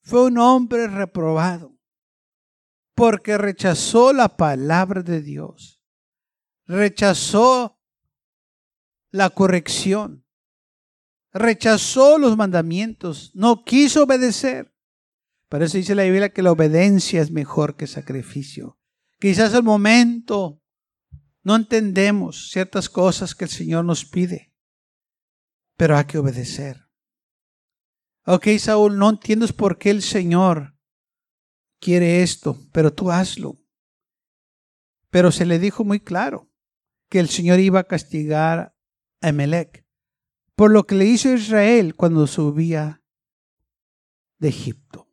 fue 0.01 0.25
un 0.25 0.37
hombre 0.37 0.87
reprobado, 0.87 1.79
porque 2.95 3.37
rechazó 3.37 4.11
la 4.11 4.35
palabra 4.35 5.01
de 5.03 5.21
Dios, 5.21 5.81
rechazó 6.65 7.79
la 9.09 9.29
corrección, 9.29 10.20
rechazó 11.33 12.17
los 12.17 12.37
mandamientos, 12.37 13.31
no 13.33 13.63
quiso 13.63 14.03
obedecer. 14.03 14.73
Por 15.49 15.63
eso 15.63 15.77
dice 15.77 15.95
la 15.95 16.03
Biblia 16.03 16.33
que 16.33 16.41
la 16.41 16.51
obediencia 16.51 17.21
es 17.21 17.31
mejor 17.31 17.75
que 17.75 17.87
sacrificio. 17.87 18.77
Quizás 19.19 19.53
al 19.53 19.63
momento 19.63 20.61
no 21.43 21.55
entendemos 21.55 22.49
ciertas 22.51 22.89
cosas 22.89 23.35
que 23.35 23.45
el 23.45 23.49
Señor 23.49 23.85
nos 23.85 24.05
pide, 24.05 24.53
pero 25.75 25.97
hay 25.97 26.05
que 26.05 26.17
obedecer. 26.17 26.87
Ok, 28.25 28.47
Saúl, 28.59 28.97
no 28.97 29.09
entiendes 29.09 29.51
por 29.51 29.77
qué 29.77 29.89
el 29.89 30.01
Señor 30.01 30.75
quiere 31.79 32.21
esto, 32.21 32.57
pero 32.71 32.93
tú 32.93 33.11
hazlo. 33.11 33.59
Pero 35.09 35.31
se 35.31 35.45
le 35.45 35.59
dijo 35.59 35.83
muy 35.83 35.99
claro 35.99 36.49
que 37.09 37.19
el 37.19 37.27
Señor 37.27 37.59
iba 37.59 37.79
a 37.79 37.87
castigar 37.87 38.75
a 39.21 39.29
Emelec 39.29 39.85
por 40.61 40.71
lo 40.71 40.85
que 40.85 40.93
le 40.93 41.05
hizo 41.05 41.33
Israel 41.33 41.95
cuando 41.95 42.27
subía 42.27 43.01
de 44.37 44.49
Egipto. 44.49 45.11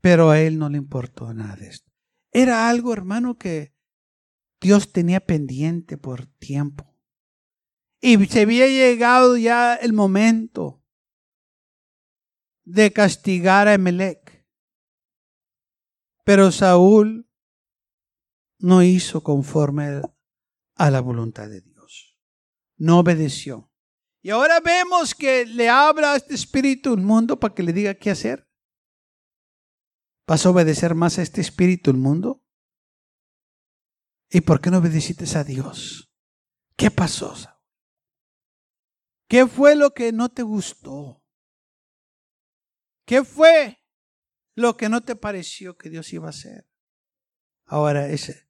Pero 0.00 0.30
a 0.30 0.40
él 0.40 0.56
no 0.56 0.68
le 0.68 0.78
importó 0.78 1.34
nada 1.34 1.56
de 1.56 1.66
esto. 1.66 1.90
Era 2.30 2.68
algo, 2.68 2.92
hermano, 2.92 3.38
que 3.38 3.74
Dios 4.60 4.92
tenía 4.92 5.18
pendiente 5.18 5.98
por 5.98 6.26
tiempo. 6.26 6.96
Y 8.00 8.24
se 8.26 8.42
había 8.42 8.68
llegado 8.68 9.36
ya 9.36 9.74
el 9.74 9.92
momento 9.92 10.80
de 12.62 12.92
castigar 12.92 13.66
a 13.66 13.74
Emelec. 13.74 14.46
Pero 16.22 16.52
Saúl 16.52 17.28
no 18.60 18.84
hizo 18.84 19.24
conforme 19.24 20.02
a 20.76 20.90
la 20.92 21.00
voluntad 21.00 21.48
de 21.48 21.62
Dios. 21.62 22.16
No 22.76 23.00
obedeció. 23.00 23.72
Y 24.24 24.30
ahora 24.30 24.58
vemos 24.60 25.14
que 25.14 25.44
le 25.44 25.68
habla 25.68 26.14
a 26.14 26.16
este 26.16 26.32
espíritu 26.32 26.96
mundo 26.96 27.38
para 27.38 27.54
que 27.54 27.62
le 27.62 27.74
diga 27.74 27.92
qué 27.92 28.10
hacer. 28.10 28.48
¿Vas 30.26 30.46
a 30.46 30.50
obedecer 30.50 30.94
más 30.94 31.18
a 31.18 31.22
este 31.22 31.42
espíritu 31.42 31.92
mundo? 31.92 32.42
¿Y 34.30 34.40
por 34.40 34.62
qué 34.62 34.70
no 34.70 34.78
obedeciste 34.78 35.26
a 35.36 35.44
Dios? 35.44 36.10
¿Qué 36.74 36.90
pasó? 36.90 37.34
¿Qué 39.28 39.46
fue 39.46 39.76
lo 39.76 39.92
que 39.92 40.10
no 40.10 40.30
te 40.30 40.42
gustó? 40.42 41.22
¿Qué 43.04 43.24
fue 43.24 43.84
lo 44.54 44.78
que 44.78 44.88
no 44.88 45.02
te 45.02 45.16
pareció 45.16 45.76
que 45.76 45.90
Dios 45.90 46.10
iba 46.14 46.28
a 46.28 46.30
hacer? 46.30 46.66
Ahora, 47.66 48.08
ese 48.08 48.48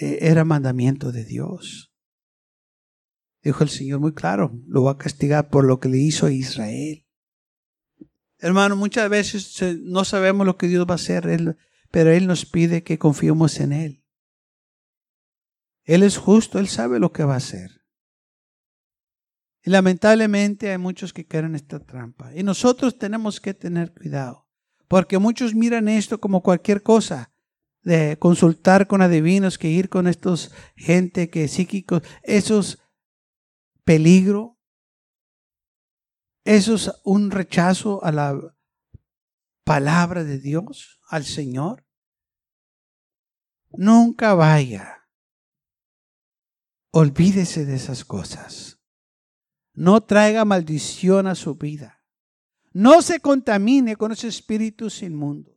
eh, 0.00 0.20
era 0.22 0.46
mandamiento 0.46 1.12
de 1.12 1.26
Dios. 1.26 1.89
Dijo 3.42 3.64
el 3.64 3.70
Señor 3.70 4.00
muy 4.00 4.12
claro, 4.12 4.52
lo 4.66 4.82
va 4.82 4.92
a 4.92 4.98
castigar 4.98 5.48
por 5.48 5.64
lo 5.64 5.80
que 5.80 5.88
le 5.88 5.98
hizo 5.98 6.26
a 6.26 6.32
Israel. 6.32 7.06
Hermano, 8.38 8.76
muchas 8.76 9.08
veces 9.08 9.62
no 9.82 10.04
sabemos 10.04 10.46
lo 10.46 10.56
que 10.56 10.68
Dios 10.68 10.86
va 10.86 10.92
a 10.92 10.96
hacer, 10.96 11.56
pero 11.90 12.10
Él 12.10 12.26
nos 12.26 12.46
pide 12.46 12.82
que 12.82 12.98
confiemos 12.98 13.60
en 13.60 13.72
Él. 13.72 14.04
Él 15.84 16.02
es 16.02 16.18
justo, 16.18 16.58
Él 16.58 16.68
sabe 16.68 16.98
lo 16.98 17.12
que 17.12 17.24
va 17.24 17.34
a 17.34 17.38
hacer. 17.38 17.80
Y 19.62 19.70
lamentablemente 19.70 20.70
hay 20.70 20.78
muchos 20.78 21.12
que 21.12 21.26
caen 21.26 21.46
en 21.46 21.54
esta 21.56 21.80
trampa. 21.80 22.34
Y 22.34 22.42
nosotros 22.42 22.98
tenemos 22.98 23.40
que 23.40 23.52
tener 23.52 23.92
cuidado. 23.92 24.46
Porque 24.88 25.18
muchos 25.18 25.54
miran 25.54 25.88
esto 25.88 26.18
como 26.18 26.42
cualquier 26.42 26.82
cosa. 26.82 27.32
De 27.82 28.18
consultar 28.18 28.86
con 28.86 29.02
adivinos, 29.02 29.58
que 29.58 29.68
ir 29.68 29.88
con 29.88 30.06
estos 30.06 30.52
gente 30.76 31.30
que 31.30 31.48
psíquicos. 31.48 32.02
Eso 32.22 32.60
es 32.60 32.78
peligro. 33.90 34.56
Eso 36.44 36.76
es 36.76 36.92
un 37.02 37.32
rechazo 37.32 38.04
a 38.04 38.12
la 38.12 38.56
palabra 39.64 40.22
de 40.22 40.38
Dios, 40.38 41.00
al 41.08 41.24
Señor. 41.24 41.84
Nunca 43.70 44.34
vaya. 44.34 45.08
Olvídese 46.92 47.64
de 47.64 47.74
esas 47.74 48.04
cosas 48.04 48.80
no 49.74 50.02
traiga 50.02 50.44
maldición 50.44 51.26
a 51.26 51.34
su 51.34 51.54
vida. 51.54 52.04
No 52.72 53.02
se 53.02 53.18
contamine 53.18 53.96
con 53.96 54.12
esos 54.12 54.24
espíritus 54.24 55.02
inmundos, 55.02 55.56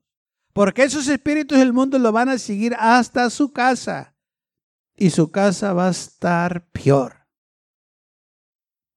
porque 0.53 0.83
esos 0.83 1.07
espíritus 1.07 1.59
del 1.59 1.73
mundo 1.73 1.99
lo 1.99 2.11
van 2.11 2.29
a 2.29 2.37
seguir 2.37 2.73
hasta 2.79 3.29
su 3.29 3.51
casa 3.51 4.15
y 4.95 5.09
su 5.09 5.29
casa 5.29 5.73
va 5.73 5.87
a 5.87 5.91
estar 5.91 6.69
peor. 6.71 7.22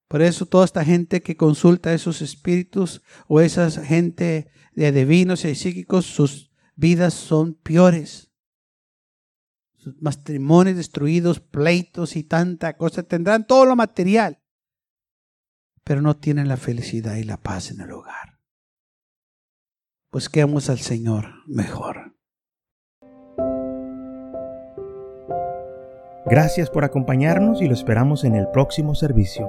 Por 0.08 0.22
eso 0.22 0.46
toda 0.46 0.64
esta 0.64 0.84
gente 0.84 1.22
que 1.22 1.36
consulta 1.36 1.92
esos 1.92 2.22
espíritus 2.22 3.02
o 3.26 3.40
esa 3.40 3.70
gente 3.70 4.50
de 4.74 4.86
adivinos 4.86 5.44
y 5.44 5.54
psíquicos, 5.54 6.06
sus 6.06 6.52
vidas 6.76 7.14
son 7.14 7.54
peores. 7.54 8.30
Sus 9.76 10.00
matrimonios 10.00 10.76
destruidos, 10.76 11.40
pleitos 11.40 12.16
y 12.16 12.24
tanta 12.24 12.76
cosa, 12.76 13.02
tendrán 13.02 13.46
todo 13.46 13.64
lo 13.64 13.76
material 13.76 14.42
pero 15.86 16.02
no 16.02 16.16
tienen 16.16 16.48
la 16.48 16.56
felicidad 16.56 17.14
y 17.14 17.22
la 17.22 17.36
paz 17.36 17.70
en 17.70 17.80
el 17.80 17.92
hogar. 17.92 18.40
Busquemos 20.10 20.68
al 20.68 20.78
Señor 20.78 21.26
mejor. 21.46 22.16
Gracias 26.26 26.70
por 26.70 26.82
acompañarnos 26.82 27.62
y 27.62 27.68
lo 27.68 27.74
esperamos 27.74 28.24
en 28.24 28.34
el 28.34 28.48
próximo 28.48 28.96
servicio. 28.96 29.48